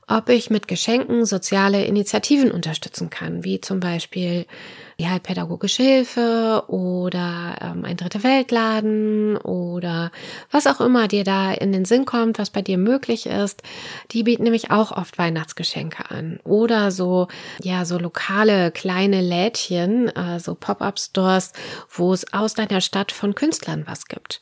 ob 0.08 0.28
ich 0.28 0.50
mit 0.50 0.68
Geschenken 0.68 1.26
soziale 1.26 1.84
Initiativen 1.84 2.50
unterstützen 2.50 3.10
kann, 3.10 3.44
wie 3.44 3.60
zum 3.60 3.80
Beispiel 3.80 4.46
ja, 4.96 5.18
pädagogische 5.18 5.82
Hilfe 5.82 6.64
oder 6.68 7.56
ähm, 7.60 7.84
ein 7.84 7.96
dritte 7.96 8.22
Weltladen 8.22 9.36
oder 9.38 10.12
was 10.50 10.66
auch 10.66 10.80
immer 10.80 11.08
dir 11.08 11.24
da 11.24 11.52
in 11.52 11.72
den 11.72 11.84
Sinn 11.84 12.04
kommt, 12.04 12.38
was 12.38 12.50
bei 12.50 12.62
dir 12.62 12.78
möglich 12.78 13.26
ist. 13.26 13.62
Die 14.12 14.22
bieten 14.22 14.44
nämlich 14.44 14.70
auch 14.70 14.92
oft 14.92 15.18
Weihnachtsgeschenke 15.18 16.10
an 16.10 16.38
oder 16.44 16.90
so, 16.90 17.28
ja, 17.62 17.84
so 17.84 17.98
lokale 17.98 18.70
kleine 18.70 19.20
Lädchen, 19.20 20.08
äh, 20.08 20.38
so 20.38 20.54
Pop-up-Stores, 20.54 21.52
wo 21.90 22.12
es 22.12 22.32
aus 22.32 22.54
deiner 22.54 22.80
Stadt 22.80 23.10
von 23.10 23.34
Künstlern 23.34 23.84
was 23.86 24.06
gibt. 24.06 24.40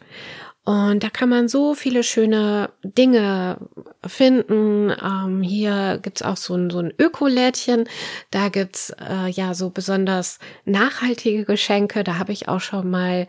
Und 0.64 1.02
da 1.02 1.10
kann 1.10 1.28
man 1.28 1.48
so 1.48 1.74
viele 1.74 2.04
schöne 2.04 2.70
Dinge 2.84 3.58
finden. 4.06 4.90
Ähm, 4.90 5.42
hier 5.42 5.98
gibt's 6.00 6.22
auch 6.22 6.36
so 6.36 6.54
ein, 6.54 6.70
so 6.70 6.78
ein 6.78 6.92
Ökolädchen. 6.98 7.88
Da 8.30 8.48
gibt's 8.48 8.90
äh, 8.90 9.28
ja 9.28 9.54
so 9.54 9.70
besonders 9.70 10.38
nachhaltige 10.64 11.44
Geschenke. 11.44 12.04
Da 12.04 12.18
habe 12.18 12.32
ich 12.32 12.48
auch 12.48 12.60
schon 12.60 12.90
mal 12.90 13.26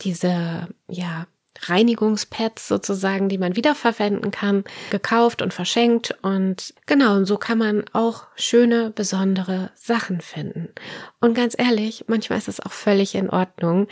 diese, 0.00 0.68
ja, 0.88 1.26
Reinigungspads 1.60 2.66
sozusagen, 2.66 3.28
die 3.28 3.38
man 3.38 3.56
wiederverwenden 3.56 4.30
kann, 4.30 4.64
gekauft 4.90 5.42
und 5.42 5.54
verschenkt. 5.54 6.16
Und 6.22 6.74
genau, 6.86 7.16
und 7.16 7.26
so 7.26 7.36
kann 7.36 7.58
man 7.58 7.84
auch 7.92 8.24
schöne, 8.36 8.90
besondere 8.90 9.70
Sachen 9.74 10.20
finden. 10.20 10.68
Und 11.20 11.34
ganz 11.34 11.54
ehrlich, 11.56 12.04
manchmal 12.08 12.38
ist 12.38 12.48
es 12.48 12.60
auch 12.60 12.72
völlig 12.72 13.14
in 13.14 13.30
Ordnung, 13.30 13.86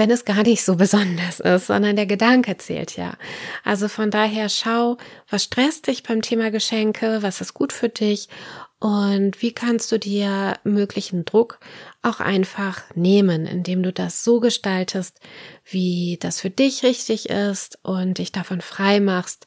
wenn 0.00 0.10
es 0.10 0.24
gar 0.24 0.42
nicht 0.44 0.64
so 0.64 0.76
besonders 0.76 1.40
ist, 1.40 1.66
sondern 1.66 1.94
der 1.94 2.06
Gedanke 2.06 2.56
zählt 2.56 2.96
ja. 2.96 3.18
Also 3.64 3.86
von 3.86 4.10
daher 4.10 4.48
schau, 4.48 4.96
was 5.28 5.44
stresst 5.44 5.88
dich 5.88 6.02
beim 6.02 6.22
Thema 6.22 6.50
Geschenke, 6.50 7.22
was 7.22 7.42
ist 7.42 7.52
gut 7.52 7.70
für 7.70 7.90
dich 7.90 8.30
und 8.78 9.42
wie 9.42 9.52
kannst 9.52 9.92
du 9.92 9.98
dir 9.98 10.54
möglichen 10.64 11.26
Druck 11.26 11.60
auch 12.00 12.18
einfach 12.18 12.82
nehmen, 12.94 13.44
indem 13.44 13.82
du 13.82 13.92
das 13.92 14.24
so 14.24 14.40
gestaltest, 14.40 15.20
wie 15.66 16.16
das 16.18 16.40
für 16.40 16.48
dich 16.48 16.82
richtig 16.82 17.28
ist 17.28 17.78
und 17.82 18.16
dich 18.16 18.32
davon 18.32 18.62
frei 18.62 19.00
machst, 19.00 19.44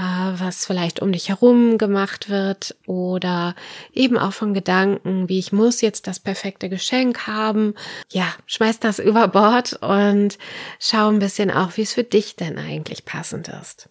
was 0.00 0.66
vielleicht 0.66 1.00
um 1.00 1.12
dich 1.12 1.28
herum 1.28 1.78
gemacht 1.78 2.28
wird 2.28 2.76
oder 2.86 3.54
eben 3.92 4.18
auch 4.18 4.32
von 4.32 4.54
Gedanken, 4.54 5.28
wie 5.28 5.38
ich 5.38 5.52
muss 5.52 5.80
jetzt 5.80 6.06
das 6.06 6.20
perfekte 6.20 6.68
Geschenk 6.68 7.26
haben. 7.26 7.74
Ja, 8.10 8.26
schmeiß 8.46 8.80
das 8.80 8.98
über 8.98 9.28
Bord 9.28 9.74
und 9.82 10.38
schau 10.78 11.08
ein 11.08 11.18
bisschen 11.18 11.50
auch, 11.50 11.76
wie 11.76 11.82
es 11.82 11.92
für 11.92 12.04
dich 12.04 12.36
denn 12.36 12.58
eigentlich 12.58 13.04
passend 13.04 13.48
ist. 13.48 13.88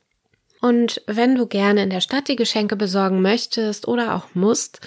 Und 0.61 1.01
wenn 1.07 1.35
du 1.35 1.47
gerne 1.47 1.83
in 1.83 1.89
der 1.89 2.01
Stadt 2.01 2.27
die 2.27 2.35
Geschenke 2.35 2.75
besorgen 2.75 3.21
möchtest 3.21 3.87
oder 3.87 4.15
auch 4.15 4.27
musst, 4.33 4.81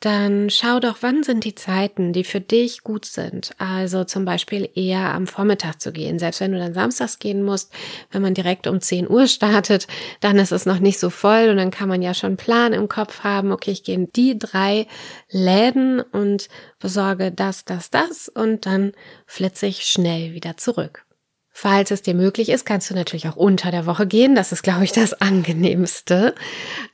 dann 0.00 0.50
schau 0.50 0.80
doch, 0.80 0.98
wann 1.00 1.22
sind 1.22 1.44
die 1.44 1.54
Zeiten, 1.54 2.12
die 2.12 2.24
für 2.24 2.40
dich 2.40 2.82
gut 2.82 3.06
sind. 3.06 3.52
Also 3.56 4.04
zum 4.04 4.26
Beispiel 4.26 4.68
eher 4.74 5.14
am 5.14 5.26
Vormittag 5.26 5.80
zu 5.80 5.92
gehen. 5.92 6.18
Selbst 6.18 6.40
wenn 6.40 6.52
du 6.52 6.58
dann 6.58 6.74
samstags 6.74 7.18
gehen 7.18 7.42
musst, 7.42 7.72
wenn 8.10 8.20
man 8.20 8.34
direkt 8.34 8.66
um 8.66 8.82
10 8.82 9.08
Uhr 9.08 9.26
startet, 9.26 9.86
dann 10.20 10.38
ist 10.38 10.52
es 10.52 10.66
noch 10.66 10.78
nicht 10.78 10.98
so 10.98 11.08
voll 11.08 11.48
und 11.48 11.56
dann 11.56 11.70
kann 11.70 11.88
man 11.88 12.02
ja 12.02 12.12
schon 12.12 12.28
einen 12.28 12.36
Plan 12.36 12.74
im 12.74 12.88
Kopf 12.88 13.20
haben. 13.20 13.50
Okay, 13.50 13.70
ich 13.70 13.82
gehe 13.82 13.94
in 13.94 14.12
die 14.12 14.38
drei 14.38 14.86
Läden 15.30 16.02
und 16.02 16.50
besorge 16.78 17.32
das, 17.32 17.64
das, 17.64 17.88
das 17.88 18.28
und 18.28 18.66
dann 18.66 18.92
flitze 19.26 19.66
ich 19.66 19.86
schnell 19.86 20.34
wieder 20.34 20.58
zurück. 20.58 21.06
Falls 21.56 21.92
es 21.92 22.02
dir 22.02 22.14
möglich 22.14 22.48
ist, 22.48 22.66
kannst 22.66 22.90
du 22.90 22.94
natürlich 22.94 23.28
auch 23.28 23.36
unter 23.36 23.70
der 23.70 23.86
Woche 23.86 24.08
gehen. 24.08 24.34
Das 24.34 24.50
ist, 24.50 24.64
glaube 24.64 24.82
ich, 24.82 24.90
das 24.90 25.14
angenehmste. 25.14 26.34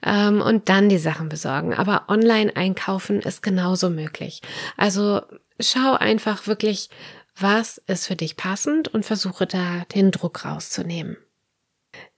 Ähm, 0.05 0.43
und 0.43 0.69
dann 0.69 0.91
die 0.91 0.99
Sachen 0.99 1.31
besorgen. 1.31 1.73
Aber 1.73 2.05
online 2.09 2.55
einkaufen 2.55 3.23
ist 3.23 3.43
genauso 3.43 3.89
möglich. 3.89 4.43
Also 4.77 5.23
schau 5.59 5.95
einfach 5.95 6.47
wirklich, 6.47 6.91
was 7.35 7.79
ist 7.87 8.07
für 8.07 8.17
dich 8.17 8.37
passend 8.37 8.89
und 8.89 9.07
versuche 9.07 9.47
da 9.47 9.87
den 9.95 10.11
Druck 10.11 10.45
rauszunehmen. 10.45 11.17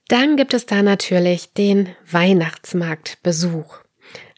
Dann 0.09 0.35
gibt 0.35 0.53
es 0.53 0.65
da 0.65 0.83
natürlich 0.83 1.53
den 1.53 1.95
Weihnachtsmarktbesuch. 2.11 3.82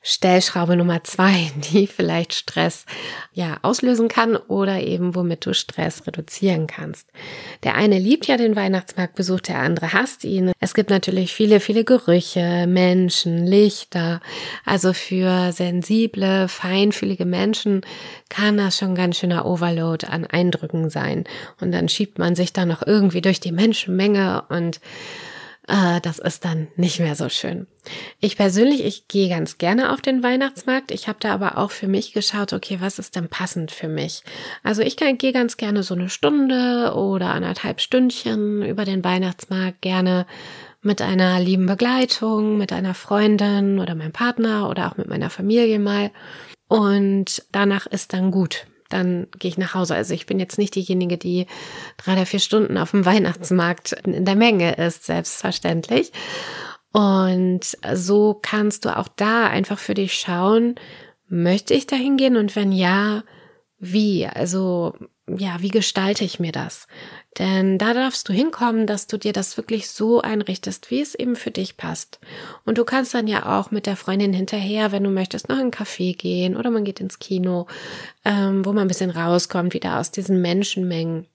Stellschraube 0.08 0.76
Nummer 0.76 1.04
zwei, 1.04 1.52
die 1.74 1.88
vielleicht 1.88 2.36
Stress 2.36 2.86
ja 3.34 3.58
auslösen 3.64 4.08
kann 4.08 4.36
oder 4.36 4.80
eben 4.80 5.16
womit 5.16 5.48
du 5.48 5.54
Stress 5.56 6.06
reduzieren 6.06 6.68
kannst. 6.68 7.10
Der 7.64 7.74
eine 7.74 7.98
liebt 7.98 8.28
ja 8.28 8.38
den 8.38 8.56
Weihnachtsmarktbesuch, 8.56 9.42
der 9.42 9.58
andere 9.58 9.94
hasst 9.94 10.24
ihn. 10.24 10.52
Es 10.60 10.76
gibt 10.76 10.92
natürlich 10.92 11.34
viele, 11.34 11.60
viele 11.60 11.84
Gerüche, 11.84 12.68
Menschen, 12.68 13.48
Lichter. 13.48 14.22
Also 14.64 14.94
für 14.94 15.52
sensible, 15.52 16.48
feinfühlige 16.50 17.26
Menschen 17.26 17.82
kann 18.30 18.58
das 18.58 18.78
schon 18.78 18.94
ganz 18.94 19.18
schöner 19.18 19.48
Overload 19.48 20.06
an 20.06 20.26
Eindrücken 20.28 20.92
sein. 20.92 21.24
Und 21.60 21.72
dann 21.72 21.90
schiebt 21.90 22.20
man 22.20 22.36
sich 22.36 22.54
da 22.54 22.66
noch 22.66 22.86
irgendwie 22.86 23.22
durch 23.22 23.40
die 23.40 23.52
Menschenmenge 23.52 24.44
und 24.50 24.80
äh, 25.68 26.00
das 26.02 26.20
ist 26.20 26.46
dann 26.46 26.68
nicht 26.76 27.00
mehr 27.00 27.16
so 27.16 27.30
schön. 27.30 27.68
Ich 28.20 28.38
persönlich, 28.38 28.84
ich 28.84 29.08
gehe 29.08 29.30
ganz 29.30 29.58
gerne 29.58 29.92
auf 29.92 30.02
den 30.02 30.24
Weihnachtsmarkt. 30.24 30.92
Ich 30.92 31.08
habe 31.08 31.20
da 31.20 31.34
aber 31.34 31.58
auch 31.58 31.72
für 31.72 31.88
mich 31.88 32.14
geschaut, 32.14 32.54
okay, 32.54 32.78
was 32.82 33.00
ist 33.00 33.16
denn 33.16 33.30
passend 33.30 33.72
für 33.72 33.88
mich? 33.88 34.24
Also 34.64 34.82
ich 34.82 34.98
gehe 34.98 35.34
ganz 35.34 35.58
gerne 35.58 35.84
so 35.84 35.94
eine 35.94 36.10
Stunde 36.10 36.94
oder 36.96 37.30
anderthalb 37.30 37.82
Stündchen 37.82 38.64
über 38.64 38.86
den 38.86 39.04
Weihnachtsmarkt, 39.04 39.82
gerne 39.82 40.26
mit 40.82 41.02
einer 41.02 41.40
lieben 41.40 41.66
Begleitung, 41.66 42.58
mit 42.58 42.72
einer 42.72 42.94
Freundin 42.94 43.80
oder 43.80 43.96
meinem 43.96 44.12
Partner 44.12 44.70
oder 44.70 44.88
auch 44.92 44.98
mit 44.98 45.08
meiner 45.08 45.30
Familie 45.32 45.80
mal. 45.80 46.12
Und 46.68 47.44
danach 47.52 47.88
ist 47.88 48.14
dann 48.14 48.32
gut 48.32 48.68
dann 48.90 49.28
gehe 49.40 49.50
ich 49.50 49.58
nach 49.58 49.74
Hause. 49.74 49.96
Also 49.96 50.14
ich 50.14 50.26
bin 50.26 50.40
jetzt 50.40 50.58
nicht 50.58 50.76
diejenige, 50.76 51.18
die 51.18 51.48
drei 51.98 52.14
oder 52.14 52.26
vier 52.26 52.40
Stunden 52.40 52.78
auf 52.78 52.92
dem 52.92 53.06
Weihnachtsmarkt 53.06 53.94
in 54.06 54.26
der 54.26 54.36
Menge 54.36 54.76
ist, 54.76 55.06
selbstverständlich. 55.06 56.12
Und 56.92 57.78
so 57.94 58.40
kannst 58.42 58.86
du 58.86 58.98
auch 58.98 59.10
da 59.10 59.48
einfach 59.48 59.80
für 59.80 59.96
dich 59.96 60.14
schauen, 60.14 60.76
möchte 61.28 61.74
ich 61.74 61.88
da 61.88 61.96
hingehen 61.96 62.38
und 62.38 62.56
wenn 62.56 62.72
ja, 62.72 63.24
wie? 63.92 64.28
Also 64.28 64.94
ja, 65.28 65.58
wie 65.60 65.70
gestalte 65.70 66.24
ich 66.24 66.40
mir 66.40 66.52
das? 66.52 66.88
Denn 67.40 67.80
da 67.80 67.94
darfst 67.94 68.30
du 68.30 68.34
hinkommen, 68.34 68.86
dass 68.86 69.08
du 69.08 69.18
dir 69.18 69.34
das 69.34 69.58
wirklich 69.58 69.90
so 69.90 70.22
einrichtest, 70.22 70.92
wie 70.92 71.02
es 71.02 71.16
eben 71.16 71.36
für 71.36 71.52
dich 71.52 71.78
passt. 71.78 72.20
Und 72.66 72.78
du 72.78 72.86
kannst 72.86 73.14
dann 73.14 73.28
ja 73.28 73.60
auch 73.60 73.72
mit 73.72 73.88
der 73.88 73.96
Freundin 73.96 74.34
hinterher, 74.34 74.92
wenn 74.92 75.04
du 75.04 75.10
möchtest, 75.10 75.50
noch 75.50 75.56
in 75.56 75.64
einen 75.64 75.72
Café 75.72 76.16
gehen 76.16 76.56
oder 76.56 76.70
man 76.70 76.84
geht 76.84 77.00
ins 77.00 77.18
Kino, 77.18 77.66
ähm, 78.24 78.64
wo 78.66 78.72
man 78.72 78.84
ein 78.84 78.88
bisschen 78.88 79.10
rauskommt, 79.10 79.74
wieder 79.74 80.00
aus 80.00 80.12
diesen 80.12 80.42
Menschenmengen. 80.42 81.28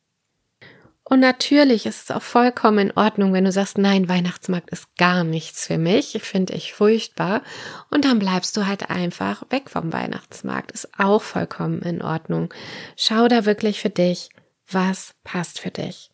Und 1.10 1.18
natürlich 1.18 1.86
ist 1.86 2.04
es 2.04 2.10
auch 2.12 2.22
vollkommen 2.22 2.78
in 2.78 2.96
Ordnung, 2.96 3.32
wenn 3.32 3.44
du 3.44 3.50
sagst, 3.50 3.78
nein, 3.78 4.08
Weihnachtsmarkt 4.08 4.70
ist 4.70 4.96
gar 4.96 5.24
nichts 5.24 5.66
für 5.66 5.76
mich, 5.76 6.16
finde 6.22 6.52
ich 6.52 6.72
furchtbar. 6.72 7.42
Und 7.90 8.04
dann 8.04 8.20
bleibst 8.20 8.56
du 8.56 8.68
halt 8.68 8.90
einfach 8.90 9.42
weg 9.50 9.68
vom 9.70 9.92
Weihnachtsmarkt. 9.92 10.70
Ist 10.70 10.88
auch 11.00 11.20
vollkommen 11.20 11.82
in 11.82 12.00
Ordnung. 12.00 12.54
Schau 12.96 13.26
da 13.26 13.44
wirklich 13.44 13.80
für 13.80 13.90
dich, 13.90 14.30
was 14.70 15.14
passt 15.24 15.58
für 15.58 15.72
dich. 15.72 16.12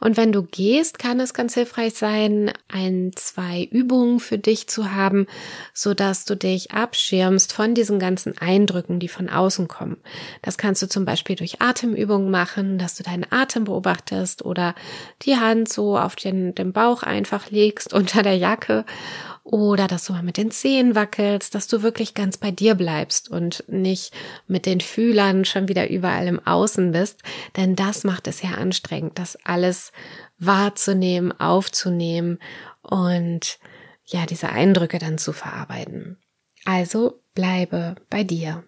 Und 0.00 0.16
wenn 0.16 0.32
du 0.32 0.42
gehst, 0.42 0.98
kann 0.98 1.20
es 1.20 1.34
ganz 1.34 1.54
hilfreich 1.54 1.94
sein, 1.94 2.52
ein, 2.68 3.12
zwei 3.14 3.68
Übungen 3.70 4.20
für 4.20 4.38
dich 4.38 4.66
zu 4.68 4.92
haben, 4.92 5.26
so 5.72 5.94
dass 5.94 6.24
du 6.24 6.36
dich 6.36 6.72
abschirmst 6.72 7.52
von 7.52 7.74
diesen 7.74 7.98
ganzen 7.98 8.36
Eindrücken, 8.38 9.00
die 9.00 9.08
von 9.08 9.28
außen 9.28 9.68
kommen. 9.68 9.96
Das 10.42 10.58
kannst 10.58 10.82
du 10.82 10.88
zum 10.88 11.04
Beispiel 11.04 11.36
durch 11.36 11.60
Atemübungen 11.60 12.30
machen, 12.30 12.78
dass 12.78 12.94
du 12.94 13.02
deinen 13.02 13.26
Atem 13.30 13.64
beobachtest 13.64 14.44
oder 14.44 14.74
die 15.22 15.36
Hand 15.36 15.68
so 15.68 15.98
auf 15.98 16.16
den, 16.16 16.54
den 16.54 16.72
Bauch 16.72 17.02
einfach 17.02 17.50
legst 17.50 17.92
unter 17.94 18.22
der 18.22 18.36
Jacke 18.36 18.84
oder 19.44 19.86
dass 19.86 20.06
du 20.06 20.14
mal 20.14 20.22
mit 20.22 20.38
den 20.38 20.50
Zehen 20.50 20.94
wackelst, 20.94 21.54
dass 21.54 21.68
du 21.68 21.82
wirklich 21.82 22.14
ganz 22.14 22.38
bei 22.38 22.50
dir 22.50 22.74
bleibst 22.74 23.30
und 23.30 23.62
nicht 23.68 24.12
mit 24.46 24.64
den 24.64 24.80
Fühlern 24.80 25.44
schon 25.44 25.68
wieder 25.68 25.90
überall 25.90 26.26
im 26.26 26.44
Außen 26.44 26.92
bist, 26.92 27.22
denn 27.56 27.76
das 27.76 28.04
macht 28.04 28.26
es 28.26 28.42
ja 28.42 28.52
anstrengend, 28.52 29.18
das 29.18 29.36
alles 29.44 29.92
wahrzunehmen, 30.38 31.38
aufzunehmen 31.38 32.38
und 32.82 33.58
ja, 34.06 34.26
diese 34.26 34.48
Eindrücke 34.48 34.98
dann 34.98 35.18
zu 35.18 35.32
verarbeiten. 35.32 36.18
Also 36.64 37.20
bleibe 37.34 37.96
bei 38.08 38.24
dir. 38.24 38.64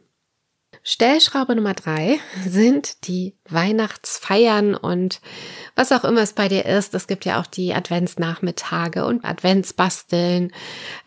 Stellschraube 0.88 1.57
Nummer 1.57 1.75
drei 1.75 2.21
sind 2.47 3.09
die 3.09 3.35
Weihnachtsfeiern 3.49 4.76
und 4.76 5.21
was 5.75 5.90
auch 5.90 6.05
immer 6.05 6.21
es 6.21 6.33
bei 6.33 6.47
dir 6.47 6.64
ist. 6.64 6.95
Es 6.95 7.09
gibt 7.09 7.25
ja 7.25 7.40
auch 7.40 7.47
die 7.49 7.75
Adventsnachmittage 7.75 9.05
und 9.05 9.25
Adventsbasteln, 9.25 10.52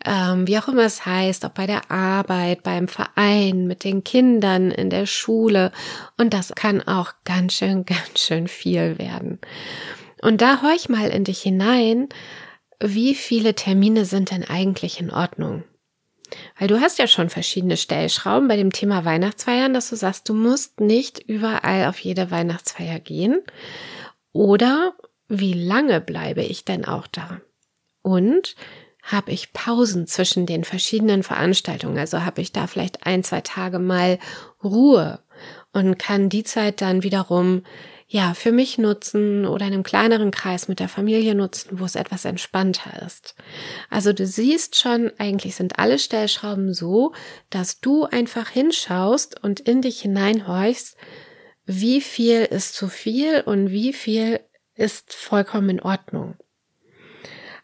ähm, 0.04 0.46
wie 0.46 0.58
auch 0.58 0.68
immer 0.68 0.82
es 0.82 1.06
heißt, 1.06 1.46
ob 1.46 1.54
bei 1.54 1.66
der 1.66 1.90
Arbeit, 1.90 2.62
beim 2.62 2.88
Verein, 2.88 3.66
mit 3.66 3.84
den 3.84 4.04
Kindern 4.04 4.70
in 4.70 4.90
der 4.90 5.06
Schule. 5.06 5.72
Und 6.18 6.34
das 6.34 6.52
kann 6.54 6.82
auch 6.82 7.14
ganz 7.24 7.54
schön, 7.54 7.84
ganz 7.86 8.18
schön 8.18 8.48
viel 8.48 8.98
werden. 8.98 9.38
Und 10.20 10.42
da 10.42 10.60
horch 10.60 10.90
mal 10.90 11.08
in 11.08 11.24
dich 11.24 11.40
hinein, 11.40 12.10
wie 12.80 13.14
viele 13.14 13.54
Termine 13.54 14.04
sind 14.04 14.30
denn 14.30 14.44
eigentlich 14.44 15.00
in 15.00 15.10
Ordnung? 15.10 15.64
Weil 16.58 16.68
du 16.68 16.80
hast 16.80 16.98
ja 16.98 17.06
schon 17.06 17.30
verschiedene 17.30 17.76
Stellschrauben 17.76 18.48
bei 18.48 18.56
dem 18.56 18.72
Thema 18.72 19.04
Weihnachtsfeiern, 19.04 19.74
dass 19.74 19.90
du 19.90 19.96
sagst, 19.96 20.28
du 20.28 20.34
musst 20.34 20.80
nicht 20.80 21.18
überall 21.18 21.86
auf 21.86 21.98
jede 21.98 22.30
Weihnachtsfeier 22.30 22.98
gehen. 22.98 23.42
Oder 24.32 24.94
wie 25.28 25.54
lange 25.54 26.00
bleibe 26.00 26.42
ich 26.42 26.64
denn 26.64 26.84
auch 26.84 27.06
da? 27.06 27.40
Und 28.02 28.56
habe 29.02 29.32
ich 29.32 29.52
Pausen 29.52 30.06
zwischen 30.06 30.46
den 30.46 30.64
verschiedenen 30.64 31.22
Veranstaltungen? 31.22 31.98
Also 31.98 32.24
habe 32.24 32.40
ich 32.42 32.52
da 32.52 32.66
vielleicht 32.66 33.06
ein, 33.06 33.24
zwei 33.24 33.40
Tage 33.40 33.78
mal 33.78 34.18
Ruhe 34.62 35.20
und 35.72 35.98
kann 35.98 36.28
die 36.28 36.44
Zeit 36.44 36.80
dann 36.80 37.02
wiederum 37.02 37.62
ja, 38.12 38.34
für 38.34 38.50
mich 38.50 38.76
nutzen 38.76 39.46
oder 39.46 39.66
in 39.66 39.72
einem 39.72 39.82
kleineren 39.84 40.32
Kreis 40.32 40.66
mit 40.66 40.80
der 40.80 40.88
Familie 40.88 41.36
nutzen, 41.36 41.78
wo 41.78 41.84
es 41.84 41.94
etwas 41.94 42.24
entspannter 42.24 43.06
ist. 43.06 43.36
Also 43.88 44.12
du 44.12 44.26
siehst 44.26 44.74
schon, 44.74 45.12
eigentlich 45.18 45.54
sind 45.54 45.78
alle 45.78 45.96
Stellschrauben 45.96 46.74
so, 46.74 47.12
dass 47.50 47.78
du 47.78 48.06
einfach 48.06 48.48
hinschaust 48.48 49.40
und 49.44 49.60
in 49.60 49.80
dich 49.80 50.00
hineinhorchst, 50.00 50.96
wie 51.66 52.00
viel 52.00 52.40
ist 52.40 52.74
zu 52.74 52.88
viel 52.88 53.42
und 53.42 53.70
wie 53.70 53.92
viel 53.92 54.40
ist 54.74 55.14
vollkommen 55.14 55.70
in 55.70 55.80
Ordnung. 55.80 56.34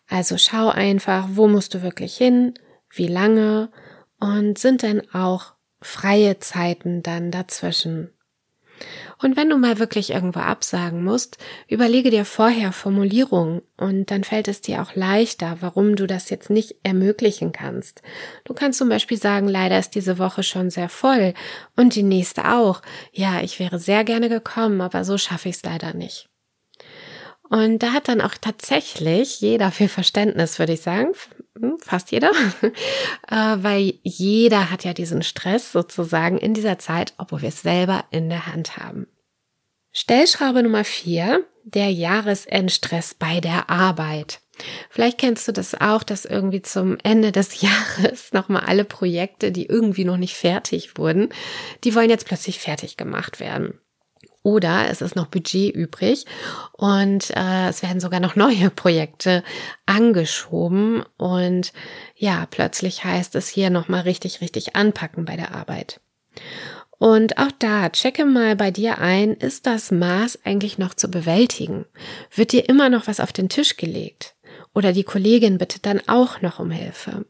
Also 0.07 0.39
schau 0.39 0.69
einfach, 0.69 1.27
wo 1.33 1.49
musst 1.49 1.75
du 1.75 1.83
wirklich 1.83 2.17
hin, 2.17 2.55
wie 2.95 3.09
lange 3.09 3.73
und 4.21 4.59
sind 4.59 4.83
denn 4.83 5.13
auch 5.13 5.55
freie 5.81 6.39
Zeiten 6.39 7.03
dann 7.03 7.33
dazwischen. 7.33 8.16
Und 9.19 9.37
wenn 9.37 9.49
du 9.49 9.57
mal 9.57 9.79
wirklich 9.79 10.11
irgendwo 10.11 10.41
absagen 10.41 11.03
musst, 11.03 11.39
überlege 11.69 12.11
dir 12.11 12.25
vorher 12.25 12.73
Formulierungen 12.73 13.63
und 13.77 14.11
dann 14.11 14.25
fällt 14.25 14.49
es 14.49 14.61
dir 14.61 14.83
auch 14.83 14.95
leichter, 14.95 15.57
warum 15.61 15.97
du 15.97 16.07
das 16.07 16.29
jetzt 16.29 16.51
nicht 16.51 16.77
ermöglichen 16.83 17.53
kannst. 17.53 18.03
Du 18.45 18.53
kannst 18.53 18.79
zum 18.79 18.89
Beispiel 18.89 19.17
sagen, 19.17 19.49
leider 19.49 19.79
ist 19.79 19.95
diese 19.95 20.19
Woche 20.19 20.43
schon 20.43 20.71
sehr 20.71 20.89
voll 20.89 21.33
und 21.77 21.95
die 21.95 22.03
nächste 22.03 22.53
auch. 22.53 22.83
Ja, 23.13 23.41
ich 23.41 23.59
wäre 23.59 23.79
sehr 23.79 24.05
gerne 24.05 24.29
gekommen, 24.29 24.81
aber 24.81 25.05
so 25.05 25.17
schaffe 25.17 25.49
ich 25.49 25.57
es 25.57 25.63
leider 25.63 25.95
nicht. 25.95 26.29
Und 27.49 27.79
da 27.81 27.93
hat 27.93 28.09
dann 28.09 28.21
auch 28.21 28.35
tatsächlich 28.41 29.41
jeder 29.41 29.71
viel 29.71 29.89
Verständnis, 29.89 30.59
würde 30.59 30.73
ich 30.73 30.81
sagen, 30.81 31.13
hm, 31.59 31.79
fast 31.79 32.11
jeder, 32.11 32.31
äh, 33.29 33.57
weil 33.59 33.95
jeder 34.03 34.71
hat 34.71 34.85
ja 34.85 34.93
diesen 34.93 35.23
Stress 35.23 35.73
sozusagen 35.73 36.39
in 36.39 36.55
dieser 36.55 36.79
Zeit, 36.79 37.15
obwohl 37.19 37.43
wir 37.43 37.51
es 37.51 37.63
selber 37.63 38.05
in 38.11 38.29
der 38.29 38.47
Hand 38.47 38.77
haben. 38.77 39.07
Stellschraube 39.93 40.63
Nummer 40.63 40.85
vier, 40.85 41.47
der 41.65 41.91
Jahresendstress 41.91 43.15
bei 43.15 43.41
der 43.41 43.71
Arbeit. 43.71 44.41
Vielleicht 44.91 45.19
kennst 45.19 45.49
du 45.49 45.53
das 45.53 45.75
auch, 45.75 46.03
dass 46.03 46.25
irgendwie 46.25 46.63
zum 46.63 46.99
Ende 47.03 47.33
des 47.33 47.61
Jahres 47.63 48.33
nochmal 48.33 48.65
alle 48.67 48.85
Projekte, 48.85 49.53
die 49.53 49.67
irgendwie 49.67 50.05
noch 50.05 50.17
nicht 50.17 50.35
fertig 50.35 50.99
wurden, 50.99 51.31
die 51.85 51.95
wollen 51.95 52.11
jetzt 52.11 52.27
plötzlich 52.27 52.59
fertig 52.59 52.97
gemacht 52.97 53.41
werden. 53.41 53.81
Oder 54.47 54.89
es 54.91 55.01
ist 55.01 55.17
noch 55.17 55.27
Budget 55.27 55.75
übrig 55.75 56.25
und 56.71 57.37
äh, 57.37 57.69
es 57.69 57.83
werden 57.83 57.99
sogar 57.99 58.21
noch 58.21 58.37
neue 58.37 58.71
Projekte 58.71 59.43
angeschoben 59.87 61.03
und 61.17 61.73
ja, 62.15 62.47
plötzlich 62.49 63.03
heißt 63.03 63.35
es 63.35 63.49
hier 63.49 63.71
nochmal 63.71 64.03
richtig, 64.03 64.41
richtig 64.41 64.77
anpacken 64.77 65.25
bei 65.25 65.35
der 65.35 65.53
Arbeit. 65.53 66.01
Und 66.97 67.39
auch 67.39 67.51
da, 67.59 67.91
checke 67.91 68.25
mal 68.25 68.55
bei 68.55 68.71
dir 68.71 68.99
ein, 68.99 69.33
ist 69.35 69.67
das 69.67 69.91
Maß 69.91 70.39
eigentlich 70.45 70.79
noch 70.79 70.95
zu 70.95 71.09
bewältigen? 71.09 71.85
Wird 72.33 72.53
dir 72.53 72.69
immer 72.69 72.89
noch 72.89 73.09
was 73.09 73.19
auf 73.19 73.33
den 73.33 73.49
Tisch 73.49 73.77
gelegt? 73.77 74.37
Oder 74.73 74.93
die 74.93 75.03
Kollegin 75.03 75.59
bittet 75.59 75.87
dann 75.87 76.01
auch 76.07 76.41
noch 76.41 76.61
um 76.61 76.71
Hilfe? 76.71 77.25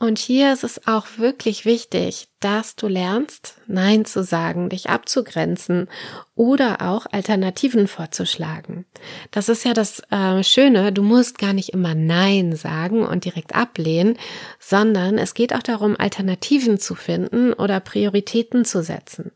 Und 0.00 0.18
hier 0.18 0.54
ist 0.54 0.64
es 0.64 0.86
auch 0.86 1.18
wirklich 1.18 1.66
wichtig, 1.66 2.28
dass 2.40 2.74
du 2.74 2.88
lernst, 2.88 3.56
Nein 3.66 4.06
zu 4.06 4.24
sagen, 4.24 4.70
dich 4.70 4.88
abzugrenzen 4.88 5.90
oder 6.34 6.80
auch 6.80 7.04
Alternativen 7.12 7.86
vorzuschlagen. 7.86 8.86
Das 9.30 9.50
ist 9.50 9.62
ja 9.62 9.74
das 9.74 10.02
äh, 10.10 10.42
Schöne, 10.42 10.90
du 10.94 11.02
musst 11.02 11.36
gar 11.36 11.52
nicht 11.52 11.74
immer 11.74 11.94
Nein 11.94 12.56
sagen 12.56 13.06
und 13.06 13.26
direkt 13.26 13.54
ablehnen, 13.54 14.16
sondern 14.58 15.18
es 15.18 15.34
geht 15.34 15.54
auch 15.54 15.62
darum, 15.62 15.96
Alternativen 15.98 16.78
zu 16.78 16.94
finden 16.94 17.52
oder 17.52 17.78
Prioritäten 17.78 18.64
zu 18.64 18.82
setzen. 18.82 19.32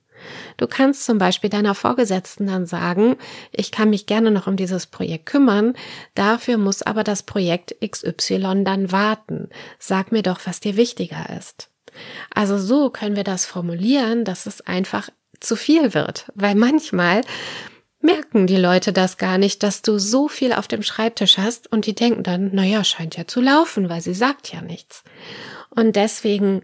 Du 0.57 0.67
kannst 0.67 1.05
zum 1.05 1.19
Beispiel 1.19 1.51
deiner 1.51 1.75
Vorgesetzten 1.75 2.47
dann 2.47 2.67
sagen, 2.67 3.17
ich 3.53 3.71
kann 3.71 3.91
mich 3.91 4.07
gerne 4.07 4.31
noch 4.31 4.47
um 4.47 4.57
dieses 4.57 4.87
Projekt 4.87 5.27
kümmern, 5.27 5.75
dafür 6.15 6.59
muss 6.59 6.83
aber 6.83 7.05
das 7.05 7.23
Projekt 7.23 7.75
XY 7.85 8.65
dann 8.65 8.93
warten. 8.93 9.49
Sag 9.79 10.13
mir 10.13 10.23
doch, 10.23 10.41
was 10.45 10.61
dir 10.61 10.77
wichtiger 10.77 11.31
ist. 11.39 11.71
Also 12.35 12.59
so 12.59 12.91
können 12.91 13.17
wir 13.17 13.25
das 13.25 13.47
formulieren, 13.47 14.25
dass 14.25 14.47
es 14.47 14.61
einfach 14.61 15.11
zu 15.41 15.57
viel 15.57 15.95
wird, 15.95 16.31
weil 16.35 16.55
manchmal 16.55 17.23
merken 18.01 18.47
die 18.47 18.57
Leute 18.57 18.93
das 18.93 19.17
gar 19.17 19.39
nicht, 19.39 19.63
dass 19.63 19.83
du 19.83 19.99
so 19.99 20.29
viel 20.29 20.53
auf 20.53 20.69
dem 20.69 20.83
Schreibtisch 20.83 21.39
hast 21.39 21.73
und 21.73 21.87
die 21.87 21.95
denken 21.95 22.23
dann, 22.23 22.55
naja, 22.55 22.85
scheint 22.85 23.17
ja 23.17 23.27
zu 23.27 23.41
laufen, 23.41 23.89
weil 23.89 24.03
sie 24.03 24.15
sagt 24.15 24.53
ja 24.53 24.61
nichts. 24.61 25.03
Und 25.71 25.97
deswegen 25.97 26.63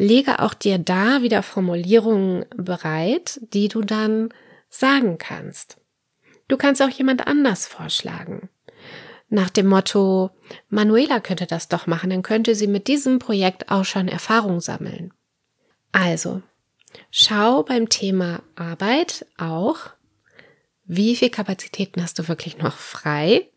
lege 0.00 0.40
auch 0.40 0.54
dir 0.54 0.78
da 0.78 1.22
wieder 1.22 1.42
Formulierungen 1.42 2.46
bereit, 2.56 3.38
die 3.52 3.68
du 3.68 3.82
dann 3.82 4.30
sagen 4.70 5.18
kannst. 5.18 5.76
Du 6.48 6.56
kannst 6.56 6.80
auch 6.82 6.88
jemand 6.88 7.26
anders 7.26 7.66
vorschlagen. 7.66 8.48
Nach 9.28 9.50
dem 9.50 9.66
Motto, 9.66 10.30
Manuela 10.68 11.20
könnte 11.20 11.46
das 11.46 11.68
doch 11.68 11.86
machen, 11.86 12.10
dann 12.10 12.22
könnte 12.22 12.54
sie 12.54 12.66
mit 12.66 12.88
diesem 12.88 13.18
Projekt 13.18 13.70
auch 13.70 13.84
schon 13.84 14.08
Erfahrung 14.08 14.60
sammeln. 14.60 15.12
Also, 15.92 16.42
schau 17.10 17.62
beim 17.62 17.88
Thema 17.88 18.42
Arbeit 18.56 19.26
auch, 19.36 19.90
wie 20.84 21.14
viel 21.14 21.30
Kapazitäten 21.30 22.02
hast 22.02 22.18
du 22.18 22.26
wirklich 22.26 22.58
noch 22.58 22.76
frei 22.76 23.48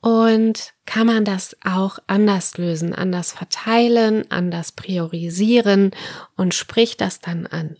und 0.00 0.74
kann 0.86 1.06
man 1.06 1.24
das 1.24 1.56
auch 1.64 1.98
anders 2.06 2.56
lösen, 2.56 2.94
anders 2.94 3.32
verteilen, 3.32 4.24
anders 4.30 4.72
priorisieren 4.72 5.90
und 6.36 6.54
sprich 6.54 6.96
das 6.96 7.20
dann 7.20 7.46
an. 7.46 7.76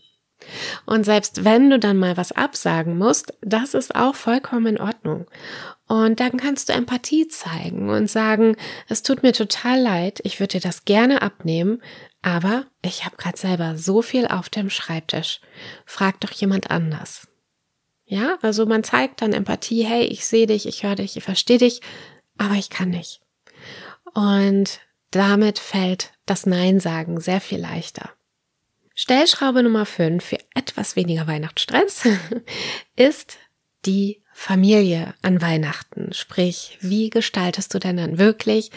Und 0.85 1.03
selbst 1.03 1.43
wenn 1.43 1.69
du 1.69 1.79
dann 1.79 1.97
mal 1.97 2.17
was 2.17 2.31
absagen 2.31 2.97
musst, 2.97 3.33
das 3.41 3.73
ist 3.73 3.95
auch 3.95 4.15
vollkommen 4.15 4.67
in 4.67 4.81
Ordnung. 4.81 5.25
Und 5.87 6.19
dann 6.19 6.37
kannst 6.37 6.69
du 6.69 6.73
Empathie 6.73 7.27
zeigen 7.27 7.89
und 7.89 8.09
sagen, 8.09 8.55
es 8.87 9.01
tut 9.01 9.23
mir 9.23 9.33
total 9.33 9.81
leid, 9.81 10.19
ich 10.23 10.39
würde 10.39 10.59
dir 10.59 10.61
das 10.61 10.85
gerne 10.85 11.21
abnehmen, 11.21 11.81
aber 12.21 12.65
ich 12.81 13.05
habe 13.05 13.17
gerade 13.17 13.37
selber 13.37 13.75
so 13.75 14.01
viel 14.01 14.27
auf 14.27 14.49
dem 14.49 14.69
Schreibtisch. 14.69 15.41
Frag 15.85 16.19
doch 16.21 16.31
jemand 16.31 16.69
anders. 16.69 17.28
Ja, 18.11 18.39
also 18.41 18.65
man 18.65 18.83
zeigt 18.83 19.21
dann 19.21 19.33
Empathie, 19.33 19.85
hey, 19.85 20.03
ich 20.03 20.25
sehe 20.25 20.47
dich, 20.47 20.67
ich 20.67 20.81
höre 20.81 20.95
dich, 20.95 21.15
ich 21.15 21.23
verstehe 21.23 21.59
dich, 21.59 21.81
aber 22.39 22.55
ich 22.55 22.71
kann 22.71 22.89
nicht. 22.89 23.21
Und 24.15 24.79
damit 25.11 25.59
fällt 25.59 26.11
das 26.25 26.47
Nein 26.47 26.79
sagen 26.79 27.21
sehr 27.21 27.39
viel 27.39 27.59
leichter. 27.59 28.09
Stellschraube 28.95 29.61
Nummer 29.61 29.85
5 29.85 30.25
für 30.25 30.39
etwas 30.55 30.95
weniger 30.95 31.27
Weihnachtsstress 31.27 32.07
ist 32.95 33.37
die 33.85 34.23
Familie 34.33 35.13
an 35.21 35.39
Weihnachten. 35.39 36.11
Sprich, 36.11 36.79
wie 36.81 37.11
gestaltest 37.11 37.75
du 37.75 37.79
denn 37.79 37.97
dann 37.97 38.17
wirklich 38.17 38.71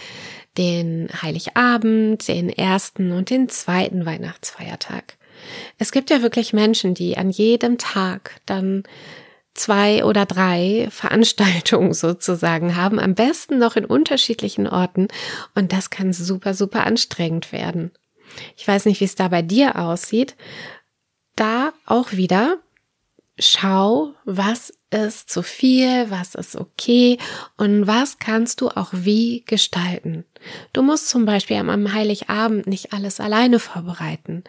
den 0.58 1.08
Heiligabend, 1.22 2.28
den 2.28 2.50
ersten 2.50 3.12
und 3.12 3.30
den 3.30 3.48
zweiten 3.48 4.04
Weihnachtsfeiertag? 4.04 5.16
Es 5.78 5.92
gibt 5.92 6.10
ja 6.10 6.22
wirklich 6.22 6.52
Menschen, 6.52 6.94
die 6.94 7.16
an 7.16 7.30
jedem 7.30 7.78
Tag 7.78 8.40
dann 8.46 8.84
zwei 9.54 10.04
oder 10.04 10.26
drei 10.26 10.88
Veranstaltungen 10.90 11.94
sozusagen 11.94 12.76
haben, 12.76 12.98
am 12.98 13.14
besten 13.14 13.58
noch 13.58 13.76
in 13.76 13.84
unterschiedlichen 13.84 14.66
Orten 14.66 15.08
und 15.54 15.72
das 15.72 15.90
kann 15.90 16.12
super, 16.12 16.54
super 16.54 16.86
anstrengend 16.86 17.52
werden. 17.52 17.90
Ich 18.56 18.66
weiß 18.66 18.86
nicht, 18.86 19.00
wie 19.00 19.04
es 19.04 19.14
da 19.14 19.28
bei 19.28 19.42
dir 19.42 19.76
aussieht. 19.76 20.36
Da 21.36 21.72
auch 21.86 22.12
wieder 22.12 22.58
schau, 23.38 24.14
was 24.24 24.72
ist 24.90 25.30
zu 25.30 25.42
viel, 25.42 26.10
was 26.10 26.34
ist 26.34 26.54
okay 26.54 27.18
und 27.56 27.86
was 27.86 28.18
kannst 28.18 28.60
du 28.60 28.68
auch 28.68 28.90
wie 28.92 29.42
gestalten. 29.46 30.24
Du 30.72 30.82
musst 30.82 31.08
zum 31.08 31.24
Beispiel 31.24 31.56
am 31.56 31.92
Heiligabend 31.92 32.66
nicht 32.66 32.92
alles 32.92 33.20
alleine 33.20 33.58
vorbereiten. 33.58 34.44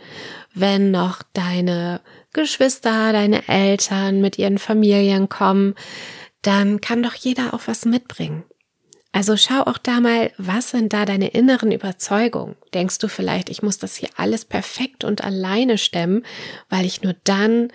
Wenn 0.53 0.91
noch 0.91 1.21
deine 1.33 2.01
Geschwister, 2.33 3.13
deine 3.13 3.47
Eltern 3.47 4.21
mit 4.21 4.37
ihren 4.37 4.57
Familien 4.57 5.29
kommen, 5.29 5.75
dann 6.41 6.81
kann 6.81 7.03
doch 7.03 7.13
jeder 7.13 7.53
auch 7.53 7.61
was 7.67 7.85
mitbringen. 7.85 8.43
Also 9.15 9.37
schau 9.37 9.61
auch 9.61 9.77
da 9.77 9.99
mal, 9.99 10.31
was 10.39 10.71
sind 10.71 10.91
da 10.91 11.05
deine 11.05 11.27
inneren 11.27 11.71
Überzeugungen? 11.71 12.55
Denkst 12.73 12.97
du 12.97 13.07
vielleicht, 13.07 13.49
ich 13.49 13.61
muss 13.61 13.77
das 13.77 13.95
hier 13.95 14.09
alles 14.17 14.43
perfekt 14.43 15.03
und 15.03 15.23
alleine 15.23 15.77
stemmen, 15.77 16.25
weil 16.67 16.85
ich 16.85 17.03
nur 17.03 17.15
dann 17.23 17.71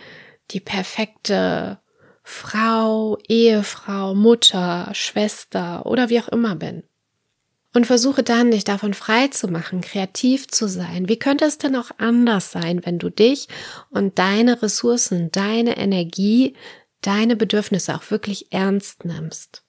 die 0.50 0.60
perfekte 0.60 1.78
Frau, 2.22 3.18
Ehefrau, 3.28 4.14
Mutter, 4.14 4.90
Schwester 4.92 5.86
oder 5.86 6.08
wie 6.08 6.20
auch 6.20 6.28
immer 6.28 6.56
bin? 6.56 6.82
Und 7.74 7.86
versuche 7.86 8.22
dann, 8.22 8.50
dich 8.50 8.64
davon 8.64 8.94
frei 8.94 9.28
zu 9.28 9.48
machen, 9.48 9.82
kreativ 9.82 10.48
zu 10.48 10.68
sein. 10.68 11.08
Wie 11.08 11.18
könnte 11.18 11.44
es 11.44 11.58
denn 11.58 11.76
auch 11.76 11.90
anders 11.98 12.50
sein, 12.50 12.84
wenn 12.84 12.98
du 12.98 13.10
dich 13.10 13.48
und 13.90 14.18
deine 14.18 14.62
Ressourcen, 14.62 15.30
deine 15.30 15.76
Energie, 15.76 16.56
deine 17.02 17.36
Bedürfnisse 17.36 17.94
auch 17.94 18.10
wirklich 18.10 18.52
ernst 18.52 19.04
nimmst? 19.04 19.67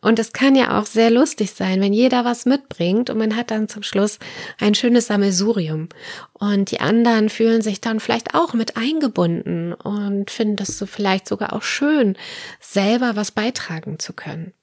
Und 0.00 0.18
es 0.18 0.32
kann 0.32 0.54
ja 0.54 0.78
auch 0.78 0.86
sehr 0.86 1.10
lustig 1.10 1.52
sein, 1.52 1.80
wenn 1.80 1.92
jeder 1.92 2.24
was 2.24 2.46
mitbringt 2.46 3.10
und 3.10 3.18
man 3.18 3.36
hat 3.36 3.50
dann 3.50 3.68
zum 3.68 3.82
Schluss 3.82 4.18
ein 4.58 4.74
schönes 4.74 5.08
Sammelsurium. 5.08 5.88
Und 6.32 6.70
die 6.70 6.80
anderen 6.80 7.28
fühlen 7.28 7.60
sich 7.60 7.80
dann 7.80 8.00
vielleicht 8.00 8.34
auch 8.34 8.54
mit 8.54 8.76
eingebunden 8.76 9.74
und 9.74 10.30
finden 10.30 10.56
das 10.56 10.78
so 10.78 10.86
vielleicht 10.86 11.28
sogar 11.28 11.52
auch 11.52 11.62
schön, 11.62 12.16
selber 12.60 13.14
was 13.14 13.30
beitragen 13.30 13.98
zu 13.98 14.14
können. 14.14 14.54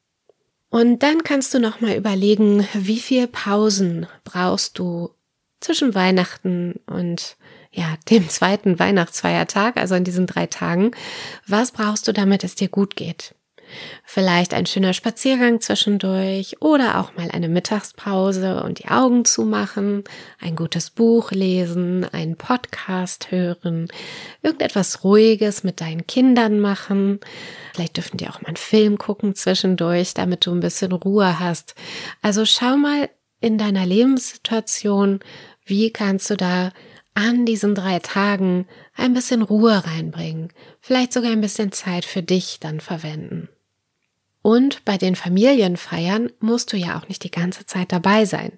Und 0.69 1.03
dann 1.03 1.23
kannst 1.23 1.53
du 1.53 1.59
noch 1.59 1.81
mal 1.81 1.95
überlegen, 1.95 2.67
wie 2.73 2.99
viel 2.99 3.27
Pausen 3.27 4.07
brauchst 4.23 4.79
du 4.79 5.11
zwischen 5.59 5.95
Weihnachten 5.95 6.79
und 6.87 7.37
ja, 7.71 7.95
dem 8.09 8.27
zweiten 8.27 8.79
Weihnachtsfeiertag, 8.79 9.77
also 9.77 9.95
in 9.95 10.03
diesen 10.03 10.25
drei 10.25 10.47
Tagen. 10.47 10.91
Was 11.45 11.71
brauchst 11.71 12.07
du, 12.07 12.13
damit 12.13 12.43
es 12.43 12.55
dir 12.55 12.69
gut 12.69 12.95
geht? 12.95 13.35
Vielleicht 14.03 14.53
ein 14.53 14.65
schöner 14.65 14.93
Spaziergang 14.93 15.61
zwischendurch 15.61 16.61
oder 16.61 16.99
auch 16.99 17.15
mal 17.15 17.29
eine 17.31 17.49
Mittagspause 17.49 18.63
und 18.63 18.79
die 18.79 18.87
Augen 18.87 19.25
zumachen, 19.25 20.03
ein 20.39 20.55
gutes 20.55 20.89
Buch 20.89 21.31
lesen, 21.31 22.05
einen 22.11 22.35
Podcast 22.35 23.31
hören, 23.31 23.87
irgendetwas 24.41 25.03
Ruhiges 25.03 25.63
mit 25.63 25.81
deinen 25.81 26.07
Kindern 26.07 26.59
machen. 26.59 27.19
Vielleicht 27.73 27.97
dürfen 27.97 28.17
die 28.17 28.27
auch 28.27 28.41
mal 28.41 28.47
einen 28.47 28.57
Film 28.57 28.97
gucken 28.97 29.35
zwischendurch, 29.35 30.13
damit 30.13 30.45
du 30.45 30.51
ein 30.51 30.61
bisschen 30.61 30.91
Ruhe 30.91 31.39
hast. 31.39 31.75
Also 32.21 32.45
schau 32.45 32.77
mal 32.77 33.09
in 33.39 33.57
deiner 33.57 33.85
Lebenssituation, 33.85 35.19
wie 35.65 35.91
kannst 35.91 36.29
du 36.29 36.37
da 36.37 36.71
an 37.17 37.47
diesen 37.47 37.73
drei 37.73 37.97
Tagen 37.97 38.67
ein 38.95 39.13
bisschen 39.13 39.41
Ruhe 39.41 39.83
reinbringen, 39.85 40.49
vielleicht 40.81 41.13
sogar 41.13 41.31
ein 41.31 41.41
bisschen 41.41 41.71
Zeit 41.71 42.05
für 42.05 42.21
dich 42.21 42.59
dann 42.59 42.79
verwenden. 42.79 43.49
Und 44.47 44.85
bei 44.85 44.97
den 44.97 45.17
Familienfeiern 45.17 46.31
musst 46.39 46.71
du 46.71 46.77
ja 46.77 46.97
auch 46.97 47.09
nicht 47.09 47.25
die 47.25 47.31
ganze 47.31 47.65
Zeit 47.65 47.91
dabei 47.91 48.23
sein. 48.23 48.53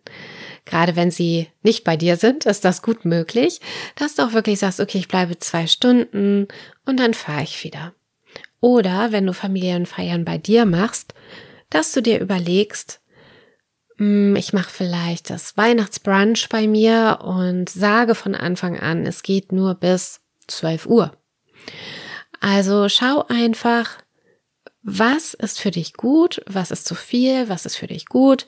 Gerade 0.65 0.95
wenn 0.95 1.09
sie 1.09 1.47
nicht 1.63 1.83
bei 1.83 1.97
dir 1.97 2.15
sind, 2.15 2.45
ist 2.45 2.63
das 2.63 2.83
gut 2.83 3.05
möglich, 3.05 3.59
dass 3.95 4.13
du 4.13 4.21
auch 4.21 4.33
wirklich 4.33 4.59
sagst, 4.59 4.79
okay, 4.79 4.99
ich 4.99 5.07
bleibe 5.07 5.39
zwei 5.39 5.65
Stunden 5.65 6.47
und 6.85 6.99
dann 6.99 7.15
fahre 7.15 7.41
ich 7.41 7.63
wieder. 7.63 7.95
Oder 8.61 9.11
wenn 9.11 9.25
du 9.25 9.33
Familienfeiern 9.33 10.25
bei 10.25 10.37
dir 10.37 10.67
machst, 10.67 11.15
dass 11.71 11.91
du 11.91 12.03
dir 12.03 12.19
überlegst, 12.19 13.01
hm, 13.97 14.35
ich 14.35 14.53
mache 14.53 14.69
vielleicht 14.69 15.31
das 15.31 15.57
Weihnachtsbrunch 15.57 16.49
bei 16.49 16.67
mir 16.67 17.21
und 17.23 17.67
sage 17.67 18.13
von 18.13 18.35
Anfang 18.35 18.77
an, 18.77 19.07
es 19.07 19.23
geht 19.23 19.51
nur 19.51 19.73
bis 19.73 20.21
12 20.49 20.85
Uhr. 20.85 21.17
Also 22.41 22.89
schau 22.89 23.25
einfach, 23.27 23.97
was 24.81 25.33
ist 25.33 25.59
für 25.59 25.71
dich 25.71 25.93
gut, 25.93 26.41
was 26.45 26.71
ist 26.71 26.85
zu 26.85 26.95
viel, 26.95 27.49
was 27.49 27.65
ist 27.65 27.75
für 27.75 27.87
dich 27.87 28.05
gut 28.05 28.47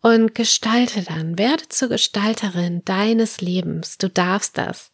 und 0.00 0.34
gestalte 0.34 1.02
dann, 1.02 1.38
werde 1.38 1.68
zur 1.68 1.88
Gestalterin 1.88 2.84
deines 2.84 3.40
Lebens. 3.40 3.98
Du 3.98 4.08
darfst 4.08 4.58
das. 4.58 4.90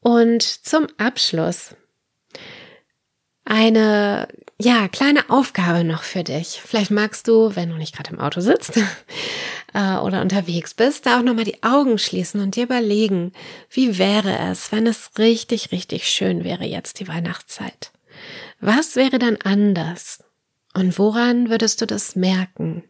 Und 0.00 0.42
zum 0.42 0.86
Abschluss 0.98 1.74
eine, 3.44 4.28
ja, 4.60 4.88
kleine 4.88 5.30
Aufgabe 5.30 5.84
noch 5.84 6.02
für 6.02 6.24
dich. 6.24 6.60
Vielleicht 6.64 6.90
magst 6.90 7.28
du, 7.28 7.54
wenn 7.54 7.70
du 7.70 7.76
nicht 7.76 7.94
gerade 7.94 8.10
im 8.10 8.20
Auto 8.20 8.40
sitzt 8.40 8.76
äh, 9.74 9.96
oder 9.96 10.22
unterwegs 10.22 10.74
bist, 10.74 11.06
da 11.06 11.18
auch 11.18 11.22
nochmal 11.22 11.44
die 11.44 11.62
Augen 11.62 11.98
schließen 11.98 12.40
und 12.40 12.56
dir 12.56 12.64
überlegen, 12.64 13.32
wie 13.70 13.98
wäre 13.98 14.38
es, 14.50 14.72
wenn 14.72 14.86
es 14.86 15.12
richtig, 15.18 15.72
richtig 15.72 16.08
schön 16.08 16.42
wäre 16.42 16.64
jetzt 16.64 17.00
die 17.00 17.08
Weihnachtszeit. 17.08 17.92
Was 18.66 18.96
wäre 18.96 19.18
dann 19.18 19.36
anders? 19.44 20.24
Und 20.72 20.98
woran 20.98 21.50
würdest 21.50 21.82
du 21.82 21.86
das 21.86 22.16
merken? 22.16 22.82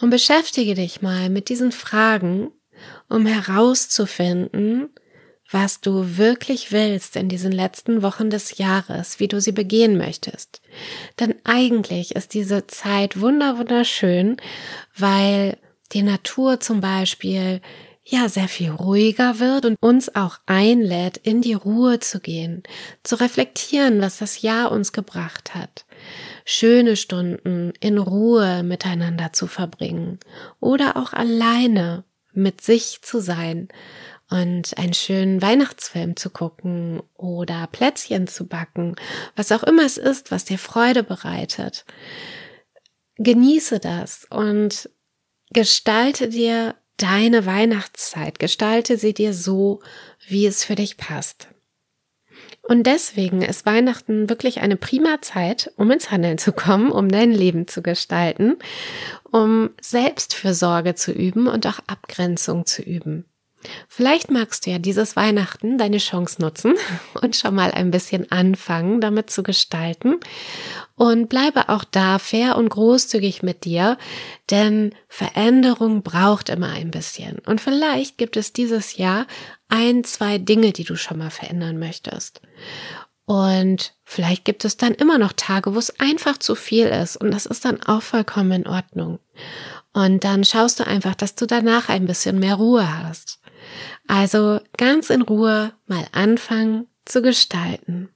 Und 0.00 0.10
beschäftige 0.10 0.74
dich 0.74 1.02
mal 1.02 1.28
mit 1.28 1.48
diesen 1.48 1.72
Fragen, 1.72 2.52
um 3.08 3.26
herauszufinden, 3.26 4.90
was 5.50 5.80
du 5.80 6.18
wirklich 6.18 6.70
willst 6.70 7.16
in 7.16 7.28
diesen 7.28 7.50
letzten 7.50 8.00
Wochen 8.02 8.30
des 8.30 8.58
Jahres, 8.58 9.18
wie 9.18 9.26
du 9.26 9.40
sie 9.40 9.50
begehen 9.50 9.98
möchtest. 9.98 10.62
Denn 11.18 11.34
eigentlich 11.42 12.14
ist 12.14 12.32
diese 12.32 12.68
Zeit 12.68 13.20
wunder 13.20 13.58
wunderschön, 13.58 14.36
weil 14.96 15.58
die 15.90 16.02
Natur 16.02 16.60
zum 16.60 16.80
Beispiel 16.80 17.60
ja 18.10 18.28
sehr 18.28 18.48
viel 18.48 18.70
ruhiger 18.70 19.38
wird 19.38 19.66
und 19.66 19.76
uns 19.80 20.14
auch 20.14 20.38
einlädt, 20.46 21.18
in 21.18 21.42
die 21.42 21.52
Ruhe 21.52 22.00
zu 22.00 22.20
gehen, 22.20 22.62
zu 23.02 23.16
reflektieren, 23.16 24.00
was 24.00 24.18
das 24.18 24.40
Jahr 24.40 24.72
uns 24.72 24.92
gebracht 24.92 25.54
hat, 25.54 25.84
schöne 26.44 26.96
Stunden 26.96 27.72
in 27.80 27.98
Ruhe 27.98 28.62
miteinander 28.62 29.32
zu 29.32 29.46
verbringen 29.46 30.18
oder 30.58 30.96
auch 30.96 31.12
alleine 31.12 32.04
mit 32.32 32.62
sich 32.62 33.00
zu 33.02 33.20
sein 33.20 33.68
und 34.30 34.76
einen 34.78 34.94
schönen 34.94 35.42
Weihnachtsfilm 35.42 36.16
zu 36.16 36.30
gucken 36.30 37.02
oder 37.14 37.66
Plätzchen 37.66 38.26
zu 38.26 38.46
backen, 38.46 38.96
was 39.36 39.52
auch 39.52 39.62
immer 39.62 39.84
es 39.84 39.98
ist, 39.98 40.30
was 40.30 40.44
dir 40.44 40.58
Freude 40.58 41.02
bereitet. 41.02 41.84
Genieße 43.16 43.80
das 43.80 44.26
und 44.30 44.88
gestalte 45.50 46.28
dir 46.28 46.74
deine 46.98 47.46
Weihnachtszeit. 47.46 48.38
Gestalte 48.38 48.98
sie 48.98 49.14
dir 49.14 49.32
so, 49.32 49.80
wie 50.26 50.46
es 50.46 50.64
für 50.64 50.74
dich 50.74 50.98
passt. 50.98 51.48
Und 52.62 52.86
deswegen 52.86 53.40
ist 53.40 53.64
Weihnachten 53.64 54.28
wirklich 54.28 54.60
eine 54.60 54.76
prima 54.76 55.22
Zeit, 55.22 55.72
um 55.76 55.90
ins 55.90 56.10
Handeln 56.10 56.36
zu 56.36 56.52
kommen, 56.52 56.90
um 56.92 57.08
dein 57.08 57.32
Leben 57.32 57.66
zu 57.66 57.80
gestalten, 57.82 58.56
um 59.30 59.70
Selbstfürsorge 59.80 60.94
zu 60.94 61.12
üben 61.12 61.46
und 61.46 61.66
auch 61.66 61.78
Abgrenzung 61.86 62.66
zu 62.66 62.82
üben. 62.82 63.24
Vielleicht 63.88 64.30
magst 64.30 64.66
du 64.66 64.70
ja 64.70 64.78
dieses 64.78 65.16
Weihnachten 65.16 65.78
deine 65.78 65.98
Chance 65.98 66.40
nutzen 66.40 66.74
und 67.20 67.36
schon 67.36 67.54
mal 67.54 67.72
ein 67.72 67.90
bisschen 67.90 68.30
anfangen, 68.30 69.00
damit 69.00 69.30
zu 69.30 69.42
gestalten. 69.42 70.16
Und 70.94 71.28
bleibe 71.28 71.68
auch 71.68 71.84
da 71.84 72.18
fair 72.18 72.56
und 72.56 72.70
großzügig 72.70 73.42
mit 73.42 73.64
dir, 73.64 73.98
denn 74.50 74.94
Veränderung 75.08 76.02
braucht 76.02 76.48
immer 76.48 76.70
ein 76.70 76.90
bisschen. 76.90 77.38
Und 77.46 77.60
vielleicht 77.60 78.18
gibt 78.18 78.36
es 78.36 78.52
dieses 78.52 78.96
Jahr 78.96 79.26
ein, 79.68 80.02
zwei 80.02 80.38
Dinge, 80.38 80.72
die 80.72 80.84
du 80.84 80.96
schon 80.96 81.18
mal 81.18 81.30
verändern 81.30 81.78
möchtest. 81.78 82.40
Und 83.26 83.94
vielleicht 84.04 84.46
gibt 84.46 84.64
es 84.64 84.78
dann 84.78 84.94
immer 84.94 85.18
noch 85.18 85.34
Tage, 85.34 85.74
wo 85.74 85.78
es 85.78 86.00
einfach 86.00 86.38
zu 86.38 86.54
viel 86.54 86.86
ist. 86.86 87.16
Und 87.16 87.30
das 87.30 87.44
ist 87.44 87.64
dann 87.64 87.82
auch 87.82 88.00
vollkommen 88.00 88.52
in 88.52 88.66
Ordnung. 88.66 89.18
Und 89.92 90.24
dann 90.24 90.44
schaust 90.44 90.80
du 90.80 90.86
einfach, 90.86 91.14
dass 91.14 91.34
du 91.34 91.46
danach 91.46 91.90
ein 91.90 92.06
bisschen 92.06 92.38
mehr 92.38 92.54
Ruhe 92.54 93.02
hast. 93.02 93.38
Also 94.06 94.60
ganz 94.76 95.10
in 95.10 95.22
Ruhe 95.22 95.72
mal 95.86 96.06
anfangen 96.12 96.86
zu 97.04 97.22
gestalten. 97.22 98.08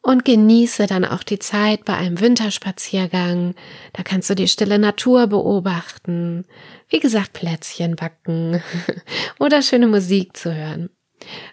Und 0.00 0.24
genieße 0.24 0.86
dann 0.86 1.04
auch 1.04 1.22
die 1.22 1.38
Zeit 1.38 1.84
bei 1.84 1.94
einem 1.94 2.20
Winterspaziergang. 2.20 3.54
Da 3.92 4.02
kannst 4.02 4.28
du 4.30 4.34
die 4.34 4.48
stille 4.48 4.80
Natur 4.80 5.28
beobachten. 5.28 6.44
Wie 6.88 6.98
gesagt, 6.98 7.34
Plätzchen 7.34 7.94
backen 7.94 8.60
oder 9.38 9.62
schöne 9.62 9.86
Musik 9.86 10.36
zu 10.36 10.52
hören. 10.52 10.90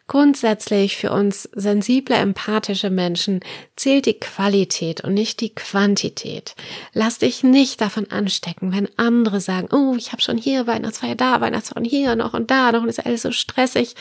Grundsätzlich 0.07 0.97
für 0.97 1.11
uns 1.11 1.49
sensible, 1.53 2.15
empathische 2.15 2.89
Menschen 2.89 3.41
zählt 3.75 4.05
die 4.05 4.19
Qualität 4.19 5.01
und 5.01 5.13
nicht 5.13 5.41
die 5.41 5.53
Quantität. 5.53 6.55
Lass 6.93 7.19
dich 7.19 7.43
nicht 7.43 7.81
davon 7.81 8.09
anstecken, 8.11 8.73
wenn 8.73 8.89
andere 8.97 9.41
sagen, 9.41 9.69
oh, 9.71 9.95
ich 9.97 10.11
habe 10.11 10.21
schon 10.21 10.37
hier 10.37 10.67
Weihnachtsfeier, 10.67 11.15
da 11.15 11.41
Weihnachtsfeier, 11.41 11.83
hier 11.83 12.15
noch 12.15 12.33
und 12.33 12.51
da 12.51 12.71
noch 12.71 12.83
und 12.83 12.89
ist 12.89 13.05
alles 13.05 13.21
so 13.21 13.31
stressig. 13.31 13.95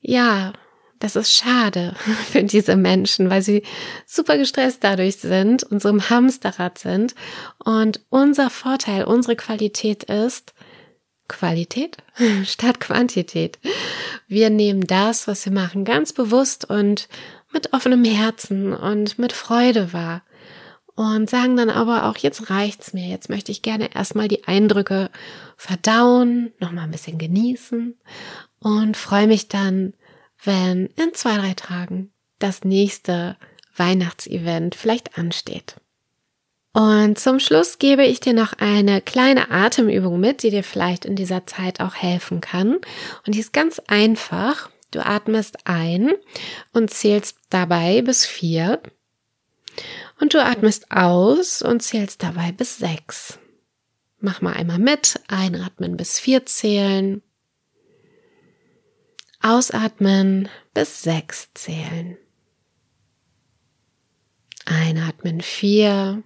Ja, 0.00 0.52
das 1.04 1.16
ist 1.16 1.34
schade 1.34 1.94
für 2.30 2.42
diese 2.44 2.76
Menschen, 2.76 3.28
weil 3.28 3.42
sie 3.42 3.62
super 4.06 4.38
gestresst 4.38 4.82
dadurch 4.82 5.16
sind 5.16 5.62
und 5.62 5.82
so 5.82 5.90
im 5.90 6.08
Hamsterrad 6.08 6.78
sind. 6.78 7.14
Und 7.58 8.00
unser 8.08 8.48
Vorteil, 8.48 9.04
unsere 9.04 9.36
Qualität 9.36 10.04
ist 10.04 10.53
Qualität 11.28 11.98
statt 12.44 12.80
Quantität. 12.80 13.58
Wir 14.28 14.50
nehmen 14.50 14.86
das, 14.86 15.28
was 15.28 15.44
wir 15.44 15.52
machen, 15.52 15.84
ganz 15.84 16.12
bewusst 16.12 16.64
und 16.68 17.08
mit 17.52 17.72
offenem 17.72 18.04
Herzen 18.04 18.72
und 18.72 19.18
mit 19.18 19.32
Freude 19.32 19.92
wahr. 19.92 20.22
Und 20.96 21.28
sagen 21.28 21.56
dann 21.56 21.70
aber 21.70 22.04
auch, 22.04 22.16
jetzt 22.18 22.50
reicht's 22.50 22.92
mir, 22.92 23.08
jetzt 23.08 23.28
möchte 23.28 23.50
ich 23.50 23.62
gerne 23.62 23.92
erstmal 23.94 24.28
die 24.28 24.44
Eindrücke 24.44 25.10
verdauen, 25.56 26.52
nochmal 26.60 26.84
ein 26.84 26.92
bisschen 26.92 27.18
genießen 27.18 27.98
und 28.60 28.96
freue 28.96 29.26
mich 29.26 29.48
dann 29.48 29.94
wenn 30.44 30.86
in 30.96 31.14
zwei, 31.14 31.36
drei 31.36 31.54
Tagen 31.54 32.12
das 32.38 32.64
nächste 32.64 33.36
Weihnachtsevent 33.76 34.74
vielleicht 34.74 35.18
ansteht. 35.18 35.76
Und 36.74 37.20
zum 37.20 37.38
Schluss 37.38 37.78
gebe 37.78 38.04
ich 38.04 38.18
dir 38.18 38.32
noch 38.32 38.52
eine 38.54 39.00
kleine 39.00 39.52
Atemübung 39.52 40.18
mit, 40.18 40.42
die 40.42 40.50
dir 40.50 40.64
vielleicht 40.64 41.04
in 41.04 41.14
dieser 41.14 41.46
Zeit 41.46 41.78
auch 41.78 41.94
helfen 41.94 42.40
kann. 42.40 42.78
Und 43.24 43.36
die 43.36 43.38
ist 43.38 43.52
ganz 43.52 43.80
einfach. 43.86 44.70
Du 44.90 44.98
atmest 45.06 45.68
ein 45.68 46.10
und 46.72 46.90
zählst 46.90 47.38
dabei 47.48 48.02
bis 48.02 48.26
vier. 48.26 48.82
Und 50.18 50.34
du 50.34 50.44
atmest 50.44 50.90
aus 50.90 51.62
und 51.62 51.80
zählst 51.80 52.24
dabei 52.24 52.50
bis 52.50 52.78
sechs. 52.78 53.38
Mach 54.18 54.40
mal 54.40 54.54
einmal 54.54 54.80
mit. 54.80 55.20
Einatmen 55.28 55.96
bis 55.96 56.18
vier 56.18 56.44
zählen. 56.44 57.22
Ausatmen 59.40 60.48
bis 60.72 61.02
sechs 61.02 61.50
zählen. 61.54 62.16
Einatmen 64.64 65.40
vier. 65.40 66.24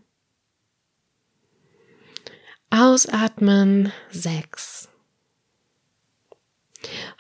Ausatmen 2.71 3.93
sechs. 4.11 4.89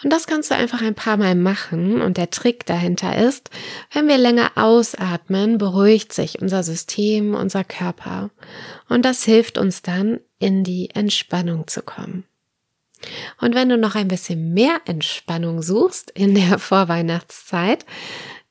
Und 0.02 0.12
das 0.12 0.26
kannst 0.26 0.50
du 0.50 0.54
einfach 0.54 0.82
ein 0.82 0.94
paar 0.94 1.16
Mal 1.16 1.34
machen. 1.34 2.00
Und 2.00 2.16
der 2.16 2.30
Trick 2.30 2.64
dahinter 2.66 3.16
ist, 3.16 3.50
wenn 3.92 4.06
wir 4.06 4.18
länger 4.18 4.52
ausatmen, 4.54 5.58
beruhigt 5.58 6.12
sich 6.12 6.40
unser 6.40 6.62
System, 6.62 7.34
unser 7.34 7.64
Körper. 7.64 8.30
Und 8.88 9.04
das 9.04 9.24
hilft 9.24 9.58
uns 9.58 9.82
dann, 9.82 10.20
in 10.38 10.62
die 10.62 10.90
Entspannung 10.90 11.66
zu 11.66 11.82
kommen. 11.82 12.24
Und 13.40 13.54
wenn 13.54 13.68
du 13.68 13.76
noch 13.76 13.94
ein 13.94 14.08
bisschen 14.08 14.54
mehr 14.54 14.80
Entspannung 14.84 15.62
suchst 15.62 16.10
in 16.12 16.34
der 16.34 16.58
Vorweihnachtszeit, 16.58 17.84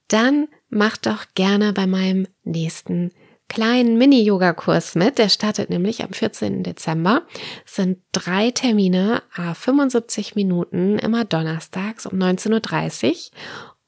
dann 0.08 0.48
mach 0.70 0.98
doch 0.98 1.26
gerne 1.36 1.74
bei 1.74 1.88
meinem 1.88 2.28
nächsten 2.44 3.12
kleinen 3.48 3.98
Mini-Yoga-Kurs 3.98 4.96
mit. 4.96 5.18
Der 5.18 5.30
startet 5.30 5.70
nämlich 5.70 6.04
am 6.04 6.12
14. 6.12 6.64
Dezember. 6.64 7.24
Es 7.66 7.76
sind 7.76 8.00
drei 8.12 8.52
Termine, 8.52 9.22
75 9.54 10.36
Minuten, 10.36 11.00
immer 11.00 11.26
donnerstags 11.26 12.06
um 12.06 12.18
19.30 12.18 13.12
Uhr 13.12 13.18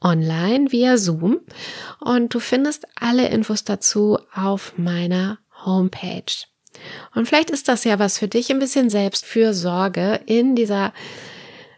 online 0.01 0.71
via 0.71 0.97
Zoom. 0.97 1.41
Und 1.99 2.33
du 2.33 2.39
findest 2.39 2.87
alle 2.95 3.27
Infos 3.29 3.63
dazu 3.63 4.19
auf 4.33 4.73
meiner 4.77 5.39
Homepage. 5.65 6.45
Und 7.15 7.27
vielleicht 7.27 7.49
ist 7.49 7.67
das 7.67 7.83
ja 7.83 7.99
was 7.99 8.17
für 8.17 8.27
dich, 8.27 8.49
ein 8.49 8.59
bisschen 8.59 8.89
Selbstfürsorge 8.89 10.21
in 10.25 10.55
dieser 10.55 10.93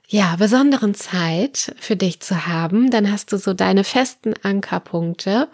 ja, 0.07 0.35
besonderen 0.35 0.93
Zeit 0.93 1.73
für 1.79 1.95
dich 1.95 2.19
zu 2.19 2.45
haben. 2.45 2.91
Dann 2.91 3.09
hast 3.11 3.31
du 3.31 3.37
so 3.37 3.53
deine 3.53 3.85
festen 3.85 4.33
Ankerpunkte, 4.43 5.47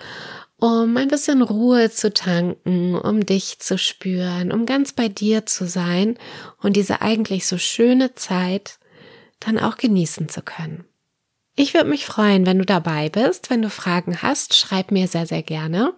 um 0.59 0.97
ein 0.97 1.07
bisschen 1.07 1.41
Ruhe 1.41 1.91
zu 1.91 2.11
tanken, 2.13 2.95
um 2.95 3.25
dich 3.25 3.59
zu 3.59 3.77
spüren, 3.77 4.51
um 4.51 4.65
ganz 4.65 4.93
bei 4.93 5.07
dir 5.07 5.45
zu 5.45 5.67
sein 5.67 6.17
und 6.61 6.75
diese 6.75 7.01
eigentlich 7.01 7.47
so 7.47 7.57
schöne 7.57 8.15
Zeit 8.15 8.79
dann 9.39 9.59
auch 9.59 9.77
genießen 9.77 10.29
zu 10.29 10.41
können. 10.41 10.83
Ich 11.59 11.73
würde 11.73 11.89
mich 11.89 12.05
freuen, 12.05 12.45
wenn 12.45 12.59
du 12.59 12.65
dabei 12.65 13.09
bist. 13.09 13.49
Wenn 13.49 13.63
du 13.63 13.71
Fragen 13.71 14.21
hast, 14.21 14.53
schreib 14.53 14.91
mir 14.91 15.07
sehr, 15.07 15.25
sehr 15.25 15.41
gerne. 15.41 15.93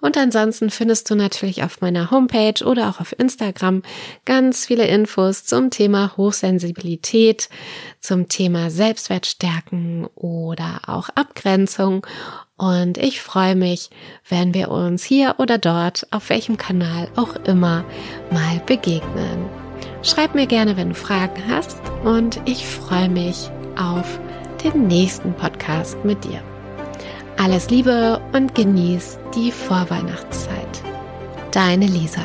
Und 0.00 0.16
ansonsten 0.16 0.70
findest 0.70 1.10
du 1.10 1.14
natürlich 1.14 1.62
auf 1.62 1.82
meiner 1.82 2.10
Homepage 2.10 2.64
oder 2.64 2.88
auch 2.88 2.98
auf 2.98 3.14
Instagram 3.18 3.82
ganz 4.24 4.64
viele 4.64 4.86
Infos 4.86 5.44
zum 5.44 5.68
Thema 5.68 6.16
Hochsensibilität, 6.16 7.50
zum 8.00 8.30
Thema 8.30 8.70
Selbstwertstärken 8.70 10.06
oder 10.14 10.80
auch 10.86 11.10
Abgrenzung. 11.10 12.06
Und 12.62 12.96
ich 12.96 13.20
freue 13.20 13.56
mich, 13.56 13.90
wenn 14.28 14.54
wir 14.54 14.70
uns 14.70 15.02
hier 15.02 15.34
oder 15.38 15.58
dort, 15.58 16.06
auf 16.12 16.30
welchem 16.30 16.56
Kanal 16.56 17.08
auch 17.16 17.34
immer, 17.44 17.84
mal 18.30 18.62
begegnen. 18.66 19.46
Schreib 20.04 20.36
mir 20.36 20.46
gerne, 20.46 20.76
wenn 20.76 20.90
du 20.90 20.94
Fragen 20.94 21.42
hast. 21.48 21.80
Und 22.04 22.40
ich 22.44 22.64
freue 22.64 23.08
mich 23.08 23.50
auf 23.76 24.20
den 24.62 24.86
nächsten 24.86 25.34
Podcast 25.34 26.04
mit 26.04 26.22
dir. 26.22 26.40
Alles 27.36 27.68
Liebe 27.68 28.20
und 28.32 28.54
genieß 28.54 29.18
die 29.34 29.50
Vorweihnachtszeit. 29.50 30.82
Deine 31.50 31.86
Lisa. 31.86 32.22